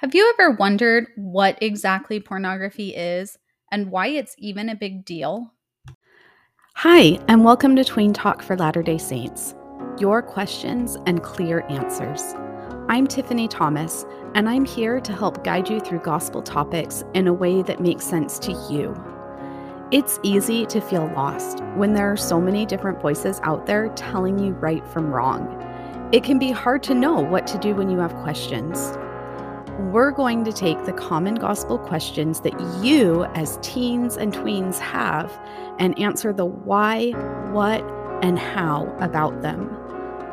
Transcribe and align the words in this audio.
Have 0.00 0.14
you 0.14 0.32
ever 0.38 0.52
wondered 0.52 1.08
what 1.14 1.62
exactly 1.62 2.20
pornography 2.20 2.96
is 2.96 3.36
and 3.70 3.90
why 3.90 4.06
it's 4.06 4.34
even 4.38 4.70
a 4.70 4.74
big 4.74 5.04
deal? 5.04 5.52
Hi, 6.76 7.18
and 7.28 7.44
welcome 7.44 7.76
to 7.76 7.84
Tween 7.84 8.14
Talk 8.14 8.42
for 8.42 8.56
Latter 8.56 8.82
day 8.82 8.96
Saints 8.96 9.54
your 9.98 10.22
questions 10.22 10.96
and 11.04 11.22
clear 11.22 11.66
answers. 11.68 12.32
I'm 12.88 13.06
Tiffany 13.06 13.46
Thomas, 13.46 14.06
and 14.34 14.48
I'm 14.48 14.64
here 14.64 15.00
to 15.00 15.12
help 15.12 15.44
guide 15.44 15.68
you 15.68 15.80
through 15.80 15.98
gospel 15.98 16.40
topics 16.40 17.04
in 17.12 17.26
a 17.26 17.34
way 17.34 17.60
that 17.60 17.82
makes 17.82 18.06
sense 18.06 18.38
to 18.38 18.52
you. 18.70 18.96
It's 19.90 20.18
easy 20.22 20.64
to 20.64 20.80
feel 20.80 21.12
lost 21.14 21.62
when 21.74 21.92
there 21.92 22.10
are 22.10 22.16
so 22.16 22.40
many 22.40 22.64
different 22.64 23.02
voices 23.02 23.38
out 23.42 23.66
there 23.66 23.90
telling 23.90 24.38
you 24.38 24.52
right 24.52 24.88
from 24.88 25.12
wrong. 25.12 25.62
It 26.10 26.24
can 26.24 26.38
be 26.38 26.50
hard 26.52 26.82
to 26.84 26.94
know 26.94 27.20
what 27.20 27.46
to 27.48 27.58
do 27.58 27.74
when 27.74 27.90
you 27.90 27.98
have 27.98 28.14
questions 28.22 28.96
we're 29.88 30.10
going 30.10 30.44
to 30.44 30.52
take 30.52 30.84
the 30.84 30.92
common 30.92 31.34
gospel 31.34 31.78
questions 31.78 32.40
that 32.40 32.58
you, 32.84 33.24
as 33.34 33.58
teens 33.62 34.16
and 34.16 34.32
tweens, 34.32 34.78
have 34.78 35.32
and 35.78 35.98
answer 35.98 36.32
the 36.32 36.44
why, 36.44 37.10
what, 37.52 37.82
and 38.22 38.38
how 38.38 38.86
about 39.00 39.42
them. 39.42 39.76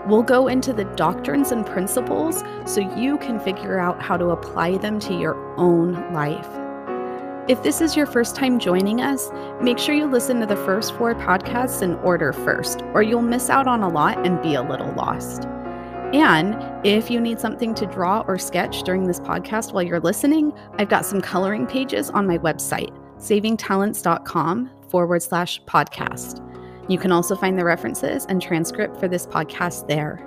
We'll 0.07 0.23
go 0.23 0.47
into 0.47 0.73
the 0.73 0.85
doctrines 0.95 1.51
and 1.51 1.65
principles 1.65 2.43
so 2.65 2.81
you 2.95 3.17
can 3.17 3.39
figure 3.39 3.79
out 3.79 4.01
how 4.01 4.17
to 4.17 4.29
apply 4.29 4.77
them 4.77 4.99
to 5.01 5.17
your 5.17 5.35
own 5.57 6.13
life. 6.13 6.47
If 7.49 7.63
this 7.63 7.79
is 7.79 7.95
your 7.95 8.05
first 8.05 8.35
time 8.35 8.59
joining 8.59 9.01
us, 9.01 9.29
make 9.61 9.79
sure 9.79 9.95
you 9.95 10.05
listen 10.05 10.41
to 10.41 10.45
the 10.45 10.57
first 10.57 10.93
four 10.95 11.15
podcasts 11.15 11.81
in 11.81 11.95
order 11.95 12.33
first, 12.33 12.81
or 12.93 13.03
you'll 13.03 13.21
miss 13.21 13.49
out 13.49 13.67
on 13.67 13.83
a 13.83 13.89
lot 13.89 14.25
and 14.25 14.41
be 14.41 14.53
a 14.53 14.61
little 14.61 14.91
lost. 14.93 15.47
And 16.13 16.55
if 16.85 17.11
you 17.11 17.19
need 17.19 17.37
something 17.37 17.73
to 17.75 17.85
draw 17.85 18.23
or 18.27 18.37
sketch 18.37 18.83
during 18.83 19.05
this 19.05 19.19
podcast 19.19 19.73
while 19.73 19.83
you're 19.83 19.99
listening, 19.99 20.53
I've 20.77 20.87
got 20.87 21.05
some 21.05 21.19
coloring 21.19 21.67
pages 21.67 22.09
on 22.09 22.25
my 22.25 22.37
website, 22.37 22.95
savingtalents.com 23.17 24.69
forward 24.87 25.21
slash 25.21 25.61
podcast. 25.63 26.41
You 26.89 26.97
can 26.97 27.11
also 27.11 27.35
find 27.35 27.59
the 27.59 27.65
references 27.65 28.25
and 28.29 28.41
transcript 28.41 28.97
for 28.97 29.09
this 29.09 29.27
podcast 29.27 29.89
there. 29.89 30.23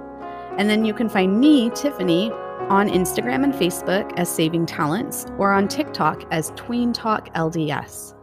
And 0.59 0.69
then 0.69 0.85
you 0.85 0.93
can 0.93 1.09
find 1.09 1.41
me, 1.41 1.71
Tiffany, 1.71 2.31
on 2.69 2.91
Instagram 2.91 3.43
and 3.43 3.55
Facebook 3.55 4.13
as 4.19 4.29
Saving 4.29 4.67
Talents 4.67 5.25
or 5.39 5.51
on 5.51 5.67
TikTok 5.67 6.25
as 6.31 6.53
Tween 6.57 6.93
Talk 6.93 7.33
LDS. 7.35 8.15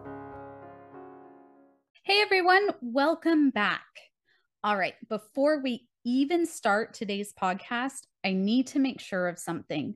Hey 2.03 2.21
everyone, 2.21 2.69
welcome 2.81 3.49
back. 3.49 3.81
All 4.63 4.77
right, 4.77 4.93
before 5.09 5.59
we 5.63 5.87
even 6.07 6.45
start 6.45 6.93
today's 6.93 7.33
podcast, 7.33 8.07
I 8.23 8.31
need 8.31 8.67
to 8.67 8.79
make 8.79 9.01
sure 9.01 9.27
of 9.27 9.37
something. 9.37 9.95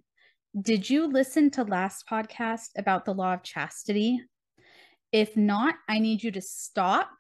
Did 0.62 0.90
you 0.90 1.08
listen 1.08 1.50
to 1.52 1.64
last 1.64 2.04
podcast 2.06 2.72
about 2.78 3.06
the 3.06 3.14
law 3.14 3.34
of 3.34 3.44
chastity? 3.44 4.22
If 5.14 5.38
not, 5.38 5.76
I 5.88 6.00
need 6.00 6.22
you 6.22 6.30
to 6.32 6.42
stop 6.42 7.12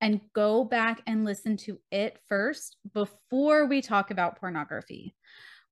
and 0.00 0.20
go 0.34 0.64
back 0.64 1.00
and 1.06 1.24
listen 1.24 1.56
to 1.58 1.78
it 1.92 2.18
first 2.28 2.76
before 2.92 3.66
we 3.66 3.80
talk 3.80 4.10
about 4.10 4.40
pornography. 4.40 5.14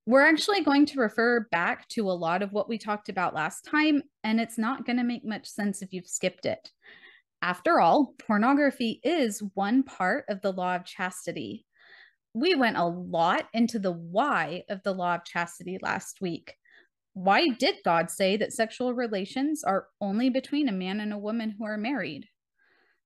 We're 0.06 0.24
actually 0.24 0.62
going 0.62 0.86
to 0.86 1.00
refer 1.00 1.48
back 1.50 1.88
to 1.88 2.08
a 2.08 2.12
lot 2.12 2.42
of 2.42 2.52
what 2.52 2.68
we 2.68 2.78
talked 2.78 3.08
about 3.08 3.34
last 3.34 3.64
time, 3.64 4.04
and 4.22 4.40
it's 4.40 4.56
not 4.56 4.86
going 4.86 4.98
to 4.98 5.02
make 5.04 5.24
much 5.24 5.48
sense 5.48 5.82
if 5.82 5.92
you've 5.92 6.06
skipped 6.06 6.46
it. 6.46 6.70
After 7.42 7.80
all, 7.80 8.14
pornography 8.20 9.00
is 9.02 9.42
one 9.54 9.82
part 9.82 10.26
of 10.28 10.40
the 10.42 10.52
law 10.52 10.76
of 10.76 10.84
chastity 10.84 11.64
we 12.38 12.54
went 12.54 12.76
a 12.76 12.84
lot 12.84 13.46
into 13.52 13.78
the 13.78 13.92
why 13.92 14.62
of 14.68 14.82
the 14.82 14.92
law 14.92 15.16
of 15.16 15.24
chastity 15.24 15.78
last 15.82 16.20
week. 16.20 16.54
Why 17.14 17.48
did 17.48 17.76
God 17.84 18.10
say 18.10 18.36
that 18.36 18.52
sexual 18.52 18.94
relations 18.94 19.64
are 19.64 19.88
only 20.00 20.30
between 20.30 20.68
a 20.68 20.72
man 20.72 21.00
and 21.00 21.12
a 21.12 21.18
woman 21.18 21.54
who 21.58 21.64
are 21.64 21.76
married? 21.76 22.26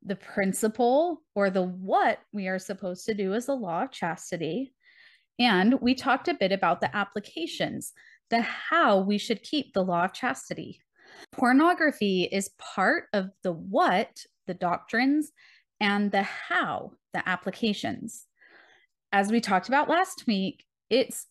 The 0.04 0.16
principle 0.16 1.22
or 1.34 1.48
the 1.48 1.62
what 1.62 2.18
we 2.32 2.48
are 2.48 2.58
supposed 2.58 3.06
to 3.06 3.14
do 3.14 3.32
is 3.32 3.46
the 3.46 3.54
law 3.54 3.84
of 3.84 3.92
chastity. 3.92 4.74
And 5.38 5.80
we 5.80 5.94
talked 5.94 6.28
a 6.28 6.34
bit 6.34 6.52
about 6.52 6.80
the 6.80 6.94
applications, 6.94 7.92
the 8.28 8.42
how 8.42 8.98
we 8.98 9.16
should 9.16 9.42
keep 9.42 9.72
the 9.72 9.84
law 9.84 10.04
of 10.04 10.12
chastity. 10.12 10.80
Pornography 11.32 12.24
is 12.24 12.50
part 12.58 13.04
of 13.12 13.30
the 13.42 13.52
what, 13.52 14.10
the 14.46 14.54
doctrines, 14.54 15.30
and 15.80 16.12
the 16.12 16.22
how, 16.22 16.92
the 17.14 17.26
applications 17.26 18.26
as 19.12 19.30
we 19.30 19.40
talked 19.40 19.68
about 19.68 19.90
last 19.90 20.26
week, 20.26 20.64
it's 20.88 21.26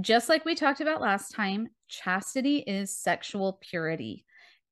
just 0.00 0.28
like 0.28 0.44
we 0.44 0.54
talked 0.54 0.82
about 0.82 1.00
last 1.00 1.34
time, 1.34 1.68
chastity 1.88 2.58
is 2.58 2.94
sexual 2.94 3.58
purity. 3.62 4.26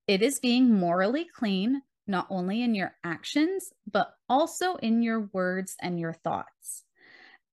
It 0.06 0.20
is 0.20 0.38
being 0.38 0.74
morally 0.74 1.26
clean, 1.34 1.80
not 2.06 2.26
only 2.28 2.62
in 2.62 2.74
your 2.74 2.94
actions, 3.02 3.72
but 3.90 4.12
also 4.28 4.74
in 4.76 5.02
your 5.02 5.30
words 5.32 5.76
and 5.80 5.98
your 5.98 6.12
thoughts. 6.12 6.84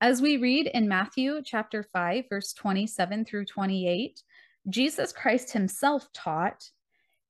As 0.01 0.21
we 0.21 0.35
read 0.35 0.67
in 0.67 0.89
Matthew 0.89 1.41
chapter 1.45 1.83
5, 1.93 2.25
verse 2.29 2.51
27 2.51 3.23
through 3.23 3.45
28, 3.45 4.21
Jesus 4.67 5.13
Christ 5.13 5.53
himself 5.53 6.07
taught, 6.13 6.61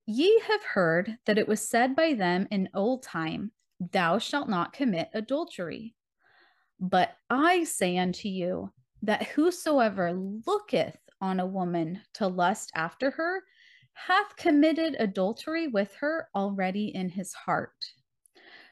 Ye 0.08 0.42
have 0.48 0.64
heard 0.64 1.18
that 1.28 1.38
it 1.38 1.48
was 1.48 1.68
said 1.68 1.96
by 1.96 2.16
them 2.16 2.48
in 2.50 2.70
old 2.74 3.04
time, 3.04 3.52
Thou 3.92 4.18
shalt 4.18 4.50
not 4.50 4.74
commit 4.74 5.10
adultery. 5.14 5.94
But 6.82 7.16
I 7.30 7.64
say 7.64 8.00
unto 8.00 8.28
you 8.28 8.72
that 9.04 9.28
whosoever 9.28 10.14
looketh 10.14 10.98
on 11.22 11.40
a 11.40 11.46
woman 11.46 12.02
to 12.16 12.28
lust 12.28 12.72
after 12.76 13.12
her 13.12 13.44
hath 13.94 14.36
committed 14.36 14.96
adultery 15.00 15.68
with 15.68 15.94
her 16.00 16.28
already 16.36 16.88
in 16.88 17.10
his 17.10 17.34
heart. 17.34 17.86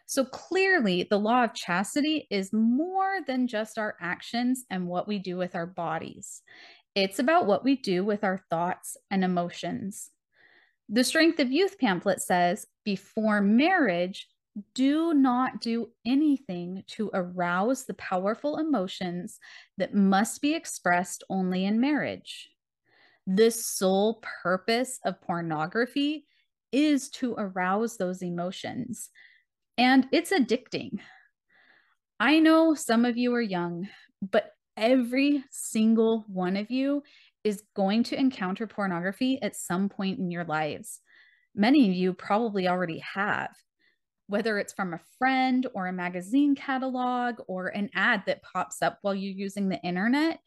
So 0.07 0.25
clearly, 0.25 1.03
the 1.03 1.19
law 1.19 1.43
of 1.43 1.53
chastity 1.53 2.25
is 2.31 2.51
more 2.51 3.19
than 3.27 3.45
just 3.45 3.77
our 3.77 3.95
actions 4.01 4.65
and 4.71 4.87
what 4.87 5.07
we 5.07 5.19
do 5.19 5.37
with 5.37 5.53
our 5.53 5.67
bodies. 5.67 6.41
It's 6.95 7.19
about 7.19 7.45
what 7.45 7.63
we 7.63 7.75
do 7.75 8.03
with 8.03 8.23
our 8.23 8.41
thoughts 8.49 8.97
and 9.11 9.23
emotions. 9.23 10.09
The 10.89 11.03
Strength 11.03 11.39
of 11.39 11.51
Youth 11.51 11.77
pamphlet 11.77 12.21
says 12.21 12.65
before 12.83 13.41
marriage, 13.41 14.27
do 14.73 15.13
not 15.13 15.61
do 15.61 15.89
anything 16.05 16.83
to 16.87 17.09
arouse 17.13 17.85
the 17.85 17.93
powerful 17.95 18.57
emotions 18.57 19.39
that 19.77 19.93
must 19.93 20.41
be 20.41 20.53
expressed 20.53 21.23
only 21.29 21.65
in 21.65 21.79
marriage. 21.79 22.49
The 23.27 23.51
sole 23.51 24.23
purpose 24.43 24.99
of 25.05 25.21
pornography 25.21 26.25
is 26.71 27.09
to 27.09 27.35
arouse 27.37 27.97
those 27.97 28.21
emotions, 28.21 29.09
and 29.77 30.07
it's 30.11 30.31
addicting. 30.31 30.99
I 32.19 32.39
know 32.39 32.73
some 32.73 33.05
of 33.05 33.17
you 33.17 33.33
are 33.35 33.41
young, 33.41 33.87
but 34.21 34.51
every 34.75 35.43
single 35.51 36.25
one 36.27 36.57
of 36.57 36.69
you 36.69 37.03
is 37.43 37.63
going 37.75 38.03
to 38.03 38.19
encounter 38.19 38.67
pornography 38.67 39.41
at 39.41 39.55
some 39.55 39.89
point 39.89 40.19
in 40.19 40.31
your 40.31 40.43
lives. 40.43 40.99
Many 41.55 41.89
of 41.89 41.95
you 41.95 42.13
probably 42.13 42.67
already 42.67 42.99
have 42.99 43.49
whether 44.29 44.59
it's 44.59 44.73
from 44.73 44.93
a 44.93 45.01
friend 45.17 45.65
or 45.73 45.87
a 45.87 45.93
magazine 45.93 46.55
catalog 46.55 47.35
or 47.47 47.69
an 47.69 47.89
ad 47.95 48.21
that 48.27 48.43
pops 48.43 48.79
up 48.83 48.99
while 49.01 49.15
you're 49.15 49.33
using 49.33 49.69
the 49.69 49.81
internet 49.81 50.39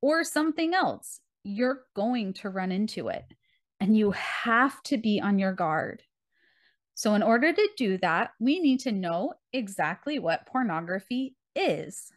or 0.00 0.24
something 0.24 0.72
else, 0.72 1.20
you're 1.44 1.82
going 1.94 2.32
to 2.32 2.48
run 2.48 2.72
into 2.72 3.08
it. 3.08 3.24
And 3.78 3.94
you 3.94 4.12
have 4.12 4.82
to 4.84 4.96
be 4.96 5.20
on 5.20 5.38
your 5.38 5.52
guard. 5.52 6.02
So, 6.94 7.12
in 7.12 7.22
order 7.22 7.52
to 7.52 7.68
do 7.76 7.98
that, 7.98 8.30
we 8.40 8.58
need 8.58 8.80
to 8.80 8.92
know 8.92 9.34
exactly 9.52 10.18
what 10.18 10.46
pornography 10.46 11.36
is. 11.54 12.10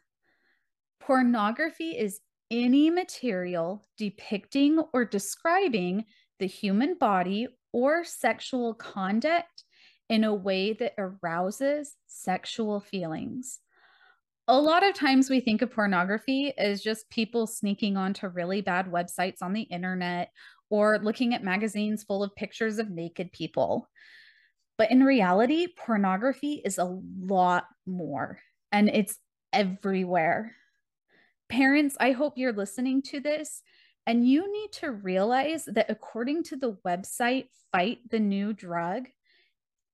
Pornography 1.01 1.97
is 1.97 2.21
any 2.49 2.89
material 2.89 3.85
depicting 3.97 4.81
or 4.93 5.03
describing 5.03 6.05
the 6.39 6.47
human 6.47 6.95
body 6.97 7.49
or 7.73 8.05
sexual 8.05 8.73
conduct 8.73 9.58
in 10.09 10.23
a 10.23 10.33
way 10.33 10.73
that 10.73 10.93
arouses 10.97 11.95
sexual 12.07 12.79
feelings. 12.79 13.59
A 14.47 14.59
lot 14.59 14.83
of 14.83 14.95
times 14.95 15.29
we 15.29 15.39
think 15.39 15.61
of 15.61 15.71
pornography 15.71 16.51
as 16.57 16.81
just 16.81 17.09
people 17.11 17.45
sneaking 17.45 17.95
onto 17.95 18.27
really 18.27 18.61
bad 18.61 18.91
websites 18.91 19.43
on 19.43 19.53
the 19.53 19.61
internet 19.61 20.31
or 20.71 20.97
looking 20.97 21.35
at 21.35 21.43
magazines 21.43 22.03
full 22.03 22.23
of 22.23 22.35
pictures 22.35 22.79
of 22.79 22.89
naked 22.89 23.31
people. 23.31 23.87
But 24.77 24.89
in 24.89 25.03
reality, 25.03 25.67
pornography 25.67 26.61
is 26.65 26.79
a 26.79 26.99
lot 27.19 27.65
more 27.85 28.39
and 28.71 28.89
it's 28.89 29.17
everywhere. 29.53 30.55
Parents, 31.49 31.95
I 31.99 32.11
hope 32.11 32.33
you're 32.35 32.53
listening 32.53 33.03
to 33.03 33.19
this 33.19 33.61
and 34.07 34.27
you 34.27 34.51
need 34.51 34.71
to 34.73 34.91
realize 34.91 35.65
that 35.65 35.89
according 35.89 36.43
to 36.45 36.55
the 36.55 36.77
website 36.85 37.49
Fight 37.71 37.99
the 38.09 38.19
New 38.19 38.53
Drug, 38.53 39.05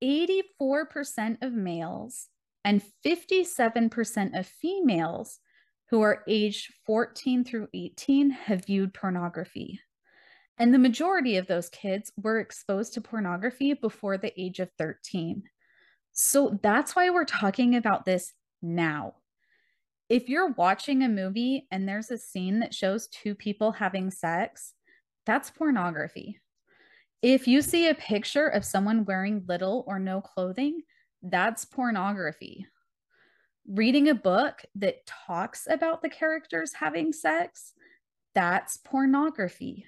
84% 0.06 1.42
of 1.42 1.52
males 1.52 2.28
and 2.64 2.82
57% 3.04 4.38
of 4.38 4.46
females 4.46 5.40
who 5.90 6.00
are 6.02 6.22
aged 6.28 6.72
14 6.84 7.44
through 7.44 7.68
18 7.74 8.30
have 8.30 8.66
viewed 8.66 8.94
pornography. 8.94 9.80
And 10.58 10.72
the 10.72 10.78
majority 10.78 11.36
of 11.36 11.46
those 11.46 11.68
kids 11.68 12.12
were 12.16 12.40
exposed 12.40 12.94
to 12.94 13.00
pornography 13.00 13.74
before 13.74 14.16
the 14.16 14.32
age 14.40 14.58
of 14.58 14.70
13. 14.78 15.42
So 16.12 16.58
that's 16.62 16.96
why 16.96 17.10
we're 17.10 17.24
talking 17.24 17.76
about 17.76 18.04
this 18.04 18.32
now. 18.62 19.14
If 20.08 20.28
you're 20.28 20.52
watching 20.52 21.02
a 21.02 21.08
movie 21.08 21.66
and 21.70 21.86
there's 21.86 22.10
a 22.10 22.18
scene 22.18 22.60
that 22.60 22.72
shows 22.72 23.08
two 23.08 23.34
people 23.34 23.72
having 23.72 24.10
sex, 24.10 24.72
that's 25.26 25.50
pornography. 25.50 26.40
If 27.28 27.48
you 27.48 27.60
see 27.60 27.88
a 27.88 27.94
picture 27.96 28.46
of 28.46 28.64
someone 28.64 29.04
wearing 29.04 29.42
little 29.48 29.82
or 29.88 29.98
no 29.98 30.20
clothing, 30.20 30.82
that's 31.24 31.64
pornography. 31.64 32.68
Reading 33.66 34.10
a 34.10 34.14
book 34.14 34.64
that 34.76 35.04
talks 35.06 35.66
about 35.68 36.02
the 36.02 36.08
characters 36.08 36.72
having 36.72 37.12
sex, 37.12 37.72
that's 38.32 38.76
pornography. 38.76 39.86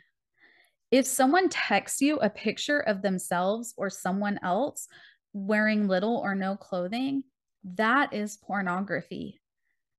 If 0.91 1.07
someone 1.07 1.49
texts 1.49 2.01
you 2.01 2.17
a 2.17 2.29
picture 2.29 2.81
of 2.81 3.03
themselves 3.03 3.73
or 3.77 3.89
someone 3.89 4.41
else 4.43 4.89
wearing 5.33 5.87
little 5.87 6.17
or 6.17 6.35
no 6.35 6.57
clothing, 6.57 7.23
that 7.63 8.13
is 8.13 8.37
pornography. 8.39 9.39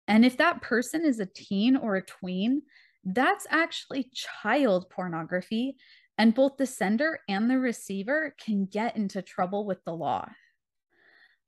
And 0.09 0.25
if 0.25 0.35
that 0.35 0.61
person 0.61 1.05
is 1.05 1.21
a 1.21 1.25
teen 1.25 1.77
or 1.77 1.95
a 1.95 2.05
tween, 2.05 2.63
that's 3.05 3.47
actually 3.49 4.11
child 4.13 4.89
pornography. 4.89 5.77
And 6.19 6.35
both 6.35 6.57
the 6.57 6.65
sender 6.65 7.19
and 7.29 7.49
the 7.49 7.57
receiver 7.57 8.35
can 8.37 8.65
get 8.65 8.97
into 8.97 9.21
trouble 9.21 9.65
with 9.65 9.83
the 9.85 9.93
law. 9.93 10.29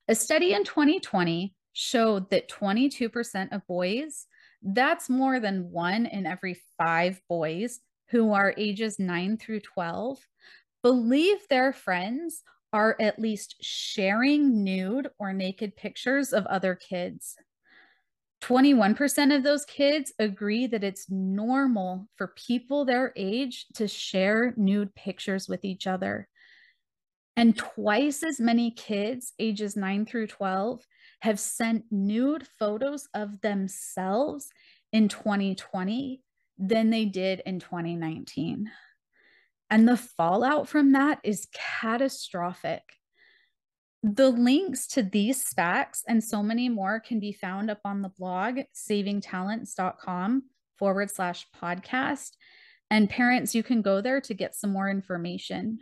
A 0.07 0.15
study 0.15 0.53
in 0.53 0.63
2020 0.63 1.53
showed 1.73 2.29
that 2.29 2.49
22% 2.49 3.51
of 3.51 3.67
boys, 3.67 4.27
that's 4.63 5.09
more 5.09 5.41
than 5.41 5.71
one 5.71 6.05
in 6.05 6.25
every 6.25 6.57
five 6.77 7.21
boys 7.27 7.81
who 8.11 8.31
are 8.31 8.53
ages 8.57 8.97
9 8.97 9.37
through 9.37 9.59
12, 9.59 10.19
believe 10.83 11.37
their 11.49 11.73
friends 11.73 12.41
are 12.73 12.95
at 12.99 13.19
least 13.19 13.57
sharing 13.59 14.63
nude 14.63 15.09
or 15.19 15.33
naked 15.33 15.75
pictures 15.75 16.31
of 16.31 16.45
other 16.45 16.75
kids. 16.75 17.35
21% 18.41 19.35
of 19.35 19.43
those 19.43 19.65
kids 19.65 20.11
agree 20.17 20.67
that 20.67 20.83
it's 20.83 21.09
normal 21.09 22.07
for 22.15 22.33
people 22.35 22.85
their 22.85 23.13
age 23.15 23.67
to 23.75 23.87
share 23.87 24.53
nude 24.57 24.93
pictures 24.95 25.47
with 25.47 25.63
each 25.63 25.85
other. 25.85 26.27
And 27.37 27.55
twice 27.55 28.23
as 28.23 28.39
many 28.39 28.71
kids, 28.71 29.33
ages 29.39 29.75
9 29.75 30.05
through 30.05 30.27
12, 30.27 30.85
have 31.21 31.39
sent 31.39 31.85
nude 31.91 32.47
photos 32.59 33.07
of 33.13 33.39
themselves 33.41 34.49
in 34.91 35.07
2020 35.07 36.21
than 36.57 36.89
they 36.89 37.05
did 37.05 37.41
in 37.45 37.59
2019. 37.59 38.69
And 39.69 39.87
the 39.87 39.97
fallout 39.97 40.67
from 40.67 40.91
that 40.91 41.19
is 41.23 41.47
catastrophic. 41.53 42.83
The 44.03 44.29
links 44.29 44.87
to 44.87 45.03
these 45.03 45.47
facts 45.49 46.03
and 46.07 46.23
so 46.23 46.41
many 46.41 46.69
more 46.69 46.99
can 46.99 47.19
be 47.19 47.33
found 47.33 47.69
up 47.69 47.81
on 47.85 48.01
the 48.01 48.09
blog, 48.09 48.61
savingtalents.com 48.75 50.43
forward 50.79 51.11
slash 51.11 51.45
podcast. 51.61 52.31
And 52.89 53.09
parents, 53.09 53.53
you 53.53 53.61
can 53.61 53.83
go 53.83 54.01
there 54.01 54.19
to 54.21 54.33
get 54.33 54.55
some 54.55 54.71
more 54.71 54.89
information. 54.89 55.79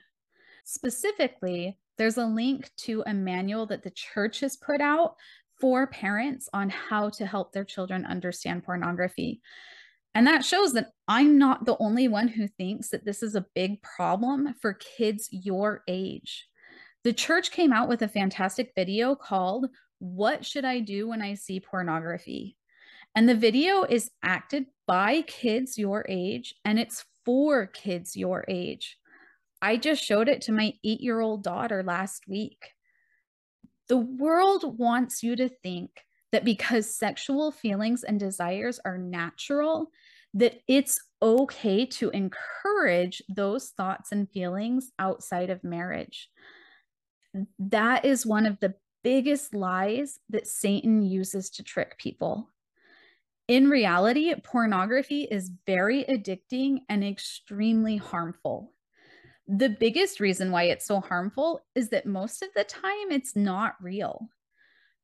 Specifically, 0.66 1.78
there's 1.98 2.18
a 2.18 2.26
link 2.26 2.70
to 2.80 3.04
a 3.08 3.14
manual 3.14 3.66
that 3.68 3.84
the 3.84 3.90
church 3.90 4.42
has 4.42 4.58
put 4.58 4.82
out 4.82 5.16
for 5.62 5.88
parents 5.88 6.50
on 6.54 6.70
how 6.70 7.10
to 7.12 7.26
help 7.26 7.54
their 7.54 7.64
children 7.64 8.06
understand 8.06 8.66
pornography. 8.66 9.42
And 10.14 10.28
that 10.28 10.44
shows 10.44 10.74
that 10.74 10.92
I'm 11.08 11.38
not 11.38 11.66
the 11.66 11.78
only 11.80 12.10
one 12.10 12.28
who 12.28 12.48
thinks 12.50 12.90
that 12.90 13.06
this 13.06 13.24
is 13.24 13.36
a 13.36 13.46
big 13.56 13.82
problem 13.82 14.56
for 14.62 14.74
kids 14.74 15.30
your 15.32 15.84
age. 15.88 16.49
The 17.04 17.14
church 17.14 17.52
came 17.52 17.72
out 17.72 17.88
with 17.88 18.02
a 18.02 18.10
fantastic 18.10 18.74
video 18.76 19.16
called 19.16 19.68
What 20.00 20.46
Should 20.46 20.66
I 20.66 20.82
Do 20.82 21.08
When 21.08 21.22
I 21.22 21.36
See 21.36 21.62
Pornography? 21.62 22.58
And 23.16 23.28
the 23.28 23.36
video 23.36 23.84
is 23.84 24.12
acted 24.22 24.66
by 24.86 25.22
kids 25.22 25.78
your 25.78 26.06
age 26.10 26.54
and 26.66 26.78
it's 26.78 27.06
for 27.24 27.68
kids 27.68 28.18
your 28.18 28.44
age. 28.50 28.98
I 29.62 29.78
just 29.78 30.04
showed 30.04 30.28
it 30.28 30.42
to 30.44 30.52
my 30.52 30.74
eight 30.84 31.00
year 31.00 31.22
old 31.22 31.44
daughter 31.44 31.84
last 31.84 32.28
week. 32.28 32.74
The 33.88 33.98
world 33.98 34.78
wants 34.78 35.24
you 35.24 35.36
to 35.38 35.48
think 35.48 36.06
that 36.32 36.46
because 36.46 36.94
sexual 36.94 37.52
feelings 37.52 38.04
and 38.04 38.20
desires 38.20 38.80
are 38.84 38.98
natural, 38.98 39.88
that 40.34 40.60
it's 40.68 41.02
okay 41.22 41.86
to 41.86 42.10
encourage 42.12 43.24
those 43.30 43.70
thoughts 43.70 44.12
and 44.12 44.30
feelings 44.30 44.92
outside 45.00 45.50
of 45.50 45.64
marriage 45.64 46.30
that 47.60 48.06
is 48.06 48.26
one 48.26 48.46
of 48.46 48.60
the 48.60 48.76
biggest 49.04 49.54
lies 49.54 50.20
that 50.30 50.48
Satan 50.48 51.02
uses 51.02 51.50
to 51.52 51.64
trick 51.64 51.98
people. 51.98 52.50
In 53.48 53.70
reality, 53.70 54.34
pornography 54.44 55.24
is 55.24 55.52
very 55.66 56.04
addicting 56.04 56.80
and 56.88 57.04
extremely 57.04 57.98
harmful. 57.98 58.74
The 59.48 59.70
biggest 59.70 60.20
reason 60.20 60.52
why 60.52 60.64
it's 60.66 60.86
so 60.86 61.00
harmful 61.00 61.62
is 61.74 61.90
that 61.90 62.06
most 62.06 62.44
of 62.44 62.50
the 62.56 62.64
time 62.64 63.12
it's 63.12 63.36
not 63.36 63.76
real. 63.82 64.30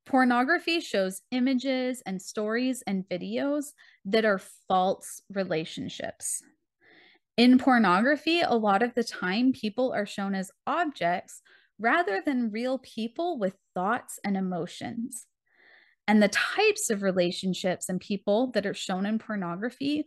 Pornography 0.05 0.79
shows 0.79 1.23
images 1.31 2.03
and 2.05 2.21
stories 2.21 2.83
and 2.85 3.09
videos 3.09 3.73
that 4.05 4.25
are 4.25 4.39
false 4.67 5.23
relationships. 5.33 6.43
In 7.37 7.57
pornography, 7.57 8.41
a 8.41 8.53
lot 8.53 8.83
of 8.83 8.93
the 8.93 9.03
time, 9.03 9.51
people 9.51 9.91
are 9.91 10.05
shown 10.05 10.35
as 10.35 10.51
objects 10.67 11.41
rather 11.79 12.21
than 12.25 12.51
real 12.51 12.79
people 12.79 13.37
with 13.37 13.53
thoughts 13.73 14.19
and 14.23 14.37
emotions. 14.37 15.25
And 16.07 16.21
the 16.21 16.29
types 16.29 16.89
of 16.89 17.01
relationships 17.01 17.89
and 17.89 17.99
people 17.99 18.51
that 18.51 18.65
are 18.65 18.73
shown 18.73 19.05
in 19.05 19.19
pornography 19.19 20.05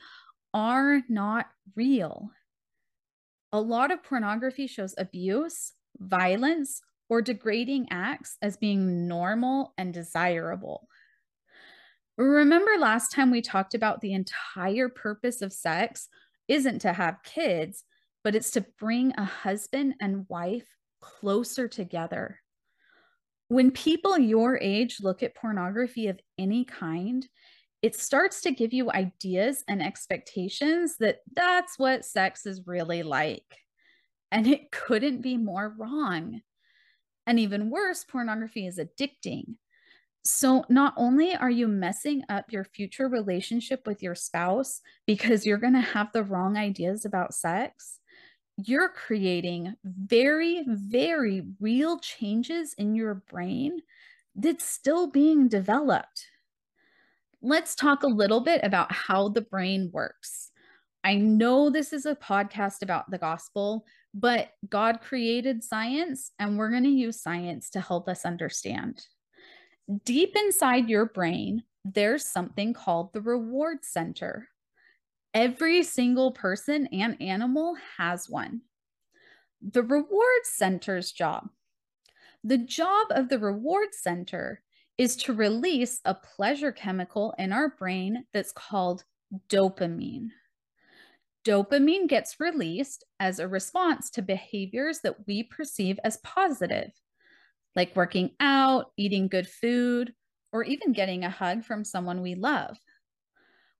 are 0.55 1.03
not 1.09 1.47
real. 1.77 2.31
A 3.53 3.61
lot 3.61 3.91
of 3.91 4.05
pornography 4.05 4.67
shows 4.67 4.95
abuse, 4.97 5.73
violence, 5.99 6.81
or 7.09 7.23
degrading 7.23 7.89
acts 7.91 8.37
as 8.43 8.57
being 8.57 9.09
normal 9.09 9.73
and 9.79 9.93
desirable. 9.93 10.89
Remember 12.17 12.73
last 12.79 13.13
time 13.13 13.31
we 13.31 13.41
talked 13.41 13.75
about 13.75 14.01
the 14.01 14.13
entire 14.13 14.89
purpose 14.89 15.41
of 15.41 15.53
sex 15.53 16.09
isn't 16.49 16.81
to 16.81 16.93
have 16.93 17.23
kids, 17.23 17.85
but 18.25 18.35
it's 18.35 18.51
to 18.53 18.67
bring 18.79 19.13
a 19.17 19.25
husband 19.25 19.95
and 20.01 20.27
wife 20.29 20.78
closer 21.01 21.69
together. 21.69 22.41
When 23.49 23.71
people 23.71 24.19
your 24.19 24.59
age 24.59 24.99
look 25.01 25.23
at 25.23 25.35
pornography 25.35 26.09
of 26.09 26.21
any 26.39 26.65
kind, 26.65 27.27
it 27.81 27.95
starts 27.95 28.43
to 28.43 28.51
give 28.51 28.73
you 28.73 28.91
ideas 28.91 29.65
and 29.69 29.83
expectations 29.83 30.97
that 30.99 31.21
that's 31.35 31.79
what 31.79 32.05
sex 32.05 32.45
is 32.45 32.67
really 32.67 33.03
like. 33.03 33.45
And 34.31 34.47
it 34.47 34.71
couldn't 34.71 35.23
be 35.23 35.37
more 35.37 35.75
wrong. 35.79 36.41
And 37.27 37.39
even 37.39 37.71
worse, 37.71 38.05
pornography 38.05 38.67
is 38.67 38.79
addicting. 38.79 39.55
So, 40.25 40.65
not 40.69 40.93
only 40.97 41.35
are 41.35 41.51
you 41.51 41.69
messing 41.69 42.23
up 42.29 42.53
your 42.53 42.65
future 42.65 43.09
relationship 43.09 43.87
with 43.87 44.03
your 44.03 44.15
spouse 44.15 44.81
because 45.07 45.47
you're 45.47 45.57
going 45.57 45.75
to 45.75 45.81
have 45.81 46.13
the 46.13 46.25
wrong 46.25 46.57
ideas 46.59 47.05
about 47.05 47.33
sex, 47.33 48.01
you're 48.65 48.89
creating 48.89 49.75
very, 49.85 50.65
very 50.67 51.43
real 51.61 51.99
changes 52.01 52.75
in 52.75 52.97
your 52.97 53.15
brain 53.31 53.81
that's 54.35 54.65
still 54.65 55.07
being 55.07 55.49
developed. 55.49 56.27
Let's 57.41 57.77
talk 57.77 58.03
a 58.03 58.09
little 58.09 58.41
bit 58.41 58.61
about 58.65 58.91
how 58.91 59.29
the 59.29 59.43
brain 59.43 59.91
works. 59.93 60.51
I 61.05 61.15
know 61.15 61.71
this 61.71 61.93
is 61.93 62.05
a 62.05 62.17
podcast 62.17 62.83
about 62.83 63.09
the 63.11 63.19
gospel, 63.19 63.87
but 64.13 64.51
God 64.69 65.01
created 65.01 65.63
science, 65.63 66.33
and 66.41 66.59
we're 66.59 66.71
going 66.71 66.83
to 66.83 66.91
use 66.91 67.23
science 67.23 67.71
to 67.71 67.81
help 67.81 68.09
us 68.09 68.25
understand. 68.25 69.07
Deep 70.05 70.35
inside 70.35 70.89
your 70.89 71.07
brain, 71.07 71.63
there's 71.85 72.25
something 72.25 72.75
called 72.75 73.13
the 73.13 73.21
reward 73.21 73.85
center. 73.85 74.49
Every 75.39 75.85
single 75.85 76.33
person 76.33 76.89
and 76.89 77.17
animal 77.23 77.77
has 77.97 78.29
one. 78.29 78.63
The 79.63 79.85
reward 79.85 80.43
center's 80.43 81.13
job. 81.13 81.51
The 82.43 82.59
job 82.59 83.07
of 83.11 83.29
the 83.29 83.39
reward 83.39 83.91
center 83.93 84.63
is 84.99 85.15
to 85.19 85.33
release 85.33 86.01
a 86.05 86.13
pleasure 86.13 86.73
chemical 86.73 87.37
in 87.39 87.53
our 87.53 87.69
brain 87.69 88.25
that's 88.35 88.51
called 88.51 89.05
dopamine. 89.49 90.31
Dopamine 91.45 92.09
gets 92.09 92.41
released 92.41 93.05
as 93.21 93.39
a 93.39 93.47
response 93.47 94.11
to 94.11 94.23
behaviors 94.23 94.99
that 95.05 95.25
we 95.29 95.45
perceive 95.45 96.01
as 96.03 96.17
positive, 96.25 96.91
like 97.77 97.95
working 97.95 98.33
out, 98.41 98.87
eating 98.97 99.29
good 99.29 99.47
food, 99.49 100.13
or 100.53 100.65
even 100.65 100.93
getting 100.93 101.23
a 101.23 101.31
hug 101.31 101.63
from 101.63 101.85
someone 101.85 102.23
we 102.23 102.35
love. 102.35 102.77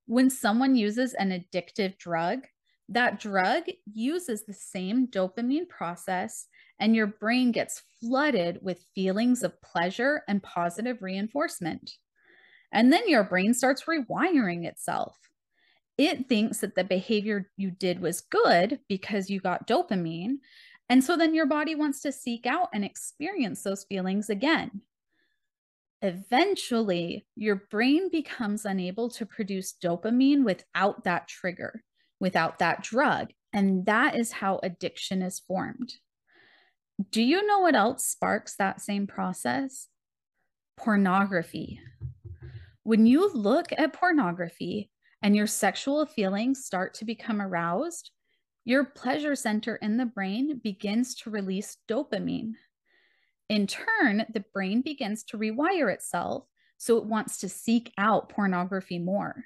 When 0.09 0.31
someone 0.31 0.75
uses 0.75 1.13
an 1.13 1.29
addictive 1.29 1.99
drug, 1.99 2.47
That 2.89 3.19
drug 3.19 3.65
uses 3.93 4.43
the 4.43 4.53
same 4.53 5.07
dopamine 5.07 5.69
process, 5.69 6.47
and 6.79 6.95
your 6.95 7.05
brain 7.05 7.51
gets 7.51 7.83
flooded 7.99 8.59
with 8.63 8.87
feelings 8.95 9.43
of 9.43 9.61
pleasure 9.61 10.23
and 10.27 10.41
positive 10.41 11.03
reinforcement. 11.03 11.97
And 12.71 12.91
then 12.91 13.07
your 13.07 13.23
brain 13.23 13.53
starts 13.53 13.83
rewiring 13.83 14.65
itself. 14.65 15.17
It 15.99 16.27
thinks 16.27 16.59
that 16.59 16.75
the 16.75 16.83
behavior 16.83 17.51
you 17.57 17.69
did 17.69 17.99
was 17.99 18.21
good 18.21 18.79
because 18.87 19.29
you 19.29 19.39
got 19.39 19.67
dopamine. 19.67 20.37
And 20.89 21.03
so 21.03 21.15
then 21.15 21.35
your 21.35 21.45
body 21.45 21.75
wants 21.75 22.01
to 22.01 22.11
seek 22.11 22.47
out 22.47 22.69
and 22.73 22.83
experience 22.83 23.61
those 23.61 23.83
feelings 23.83 24.31
again. 24.31 24.81
Eventually, 26.01 27.25
your 27.35 27.63
brain 27.69 28.09
becomes 28.09 28.65
unable 28.65 29.09
to 29.11 29.25
produce 29.25 29.73
dopamine 29.83 30.43
without 30.43 31.03
that 31.03 31.27
trigger, 31.27 31.83
without 32.19 32.59
that 32.59 32.83
drug. 32.83 33.31
And 33.51 33.85
that 33.85 34.15
is 34.15 34.31
how 34.31 34.59
addiction 34.63 35.21
is 35.21 35.39
formed. 35.39 35.93
Do 37.11 37.21
you 37.21 37.45
know 37.45 37.59
what 37.59 37.75
else 37.75 38.05
sparks 38.05 38.55
that 38.57 38.81
same 38.81 39.07
process? 39.07 39.87
Pornography. 40.77 41.79
When 42.83 43.05
you 43.05 43.31
look 43.33 43.67
at 43.77 43.93
pornography 43.93 44.89
and 45.21 45.35
your 45.35 45.47
sexual 45.47 46.05
feelings 46.05 46.65
start 46.65 46.93
to 46.95 47.05
become 47.05 47.41
aroused, 47.41 48.11
your 48.63 48.85
pleasure 48.85 49.35
center 49.35 49.75
in 49.77 49.97
the 49.97 50.05
brain 50.05 50.59
begins 50.63 51.15
to 51.15 51.29
release 51.29 51.77
dopamine. 51.89 52.53
In 53.49 53.65
turn, 53.67 54.25
the 54.31 54.45
brain 54.53 54.81
begins 54.81 55.23
to 55.25 55.37
rewire 55.37 55.91
itself 55.91 56.45
so 56.77 56.97
it 56.97 57.05
wants 57.05 57.39
to 57.39 57.49
seek 57.49 57.91
out 57.97 58.29
pornography 58.29 58.99
more. 58.99 59.45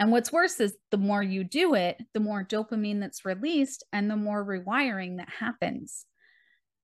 And 0.00 0.10
what's 0.10 0.32
worse 0.32 0.60
is 0.60 0.76
the 0.90 0.98
more 0.98 1.22
you 1.22 1.44
do 1.44 1.74
it, 1.74 2.02
the 2.12 2.20
more 2.20 2.44
dopamine 2.44 3.00
that's 3.00 3.24
released 3.24 3.84
and 3.92 4.10
the 4.10 4.16
more 4.16 4.44
rewiring 4.44 5.18
that 5.18 5.28
happens. 5.28 6.06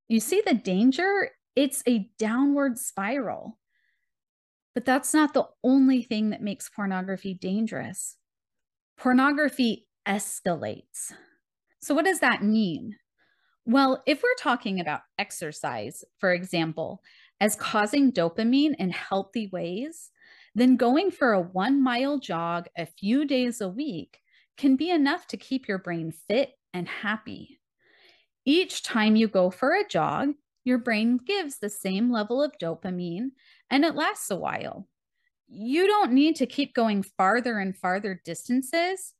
You 0.08 0.20
see 0.20 0.42
the 0.46 0.54
danger? 0.54 1.30
It's 1.56 1.82
a 1.88 2.10
downward 2.18 2.78
spiral. 2.78 3.58
But 4.74 4.84
that's 4.84 5.14
not 5.14 5.32
the 5.32 5.46
only 5.64 6.02
thing 6.02 6.30
that 6.30 6.42
makes 6.42 6.68
pornography 6.68 7.32
dangerous. 7.32 8.16
Pornography 8.98 9.88
escalates. 10.06 11.12
So, 11.80 11.94
what 11.94 12.04
does 12.04 12.20
that 12.20 12.42
mean? 12.42 12.96
Well, 13.66 14.02
if 14.06 14.22
we're 14.22 14.34
talking 14.38 14.80
about 14.80 15.02
exercise, 15.18 16.04
for 16.18 16.32
example, 16.32 17.02
as 17.40 17.56
causing 17.56 18.12
dopamine 18.12 18.76
in 18.78 18.90
healthy 18.90 19.48
ways, 19.48 20.10
then 20.54 20.76
going 20.76 21.10
for 21.10 21.32
a 21.32 21.40
one 21.40 21.82
mile 21.82 22.18
jog 22.18 22.68
a 22.76 22.86
few 22.86 23.26
days 23.26 23.60
a 23.60 23.68
week 23.68 24.20
can 24.56 24.76
be 24.76 24.90
enough 24.90 25.26
to 25.26 25.36
keep 25.36 25.68
your 25.68 25.78
brain 25.78 26.12
fit 26.12 26.52
and 26.72 26.88
happy. 26.88 27.58
Each 28.44 28.82
time 28.82 29.16
you 29.16 29.28
go 29.28 29.50
for 29.50 29.74
a 29.74 29.88
jog, 29.88 30.30
your 30.64 30.78
brain 30.78 31.18
gives 31.18 31.58
the 31.58 31.70
same 31.70 32.10
level 32.10 32.42
of 32.42 32.58
dopamine 32.60 33.30
and 33.70 33.84
it 33.84 33.96
lasts 33.96 34.30
a 34.30 34.36
while. 34.36 34.88
You 35.48 35.86
don't 35.86 36.12
need 36.12 36.36
to 36.36 36.46
keep 36.46 36.74
going 36.74 37.02
farther 37.02 37.58
and 37.58 37.76
farther 37.76 38.20
distances. 38.24 39.14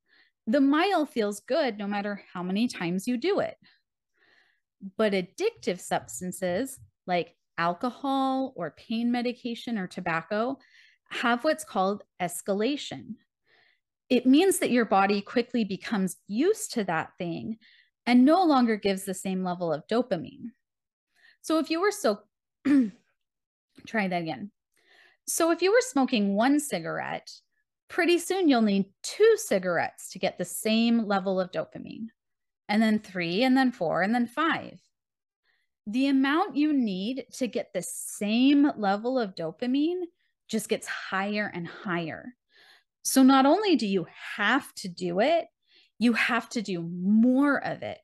The 0.47 0.61
mile 0.61 1.07
feels 1.07 1.41
good 1.41 1.79
no 1.79 1.87
matter 1.87 2.23
how 2.33 2.43
many 2.43 2.69
times 2.69 3.09
you 3.09 3.17
do 3.17 3.41
it. 3.41 3.57
But 4.97 5.13
addictive 5.13 5.81
substances 5.81 6.79
like 7.07 7.35
alcohol 7.59 8.53
or 8.57 8.73
pain 8.77 9.11
medication 9.11 9.79
or 9.79 9.87
tobacco 9.87 10.59
have 11.11 11.45
what's 11.45 11.65
called 11.65 12.03
escalation. 12.21 13.15
It 14.09 14.27
means 14.27 14.59
that 14.59 14.71
your 14.71 14.85
body 14.85 15.21
quickly 15.21 15.65
becomes 15.65 16.17
used 16.29 16.73
to 16.75 16.85
that 16.85 17.13
thing 17.19 17.59
and 18.07 18.25
no 18.25 18.45
longer 18.45 18.77
gives 18.77 19.05
the 19.05 19.15
same 19.15 19.43
level 19.43 19.73
of 19.73 19.87
dopamine. 19.89 20.51
So 21.43 21.59
if 21.59 21.71
you 21.71 21.81
were 21.81 21.91
so, 21.91 22.21
try 23.87 24.09
that 24.09 24.23
again. 24.23 24.51
So 25.27 25.51
if 25.51 25.61
you 25.61 25.73
were 25.73 25.81
smoking 25.81 26.37
one 26.37 26.61
cigarette, 26.61 27.31
pretty 27.89 28.19
soon 28.19 28.49
you'll 28.49 28.63
need 28.63 28.87
two 29.03 29.35
cigarettes 29.37 30.11
to 30.11 30.19
get 30.19 30.39
the 30.39 30.45
same 30.45 31.07
level 31.07 31.41
of 31.41 31.51
dopamine, 31.51 32.09
and 32.69 32.83
then 32.83 32.99
three, 32.99 33.43
and 33.43 33.57
then 33.57 33.73
four, 33.73 34.03
and 34.03 34.15
then 34.15 34.27
five. 34.27 34.81
The 35.87 36.09
amount 36.09 36.57
you 36.57 36.73
need 36.73 37.27
to 37.35 37.47
get 37.47 37.73
the 37.73 37.83
same 37.83 38.71
level 38.77 39.19
of 39.19 39.35
dopamine 39.35 40.03
just 40.49 40.69
gets 40.69 40.87
higher 40.87 41.51
and 41.55 41.67
higher. 41.67 42.35
So 43.03 43.23
not 43.23 43.47
only 43.47 43.77
do 43.77 43.87
you 43.87 44.07
have 44.37 44.75
to 44.77 44.89
do 44.89 45.21
it, 45.21 45.47
you 45.99 46.13
have 46.15 46.49
to 46.51 46.63
do 46.63 46.83
more 46.83 47.65
of 47.65 47.83
it. 47.83 47.99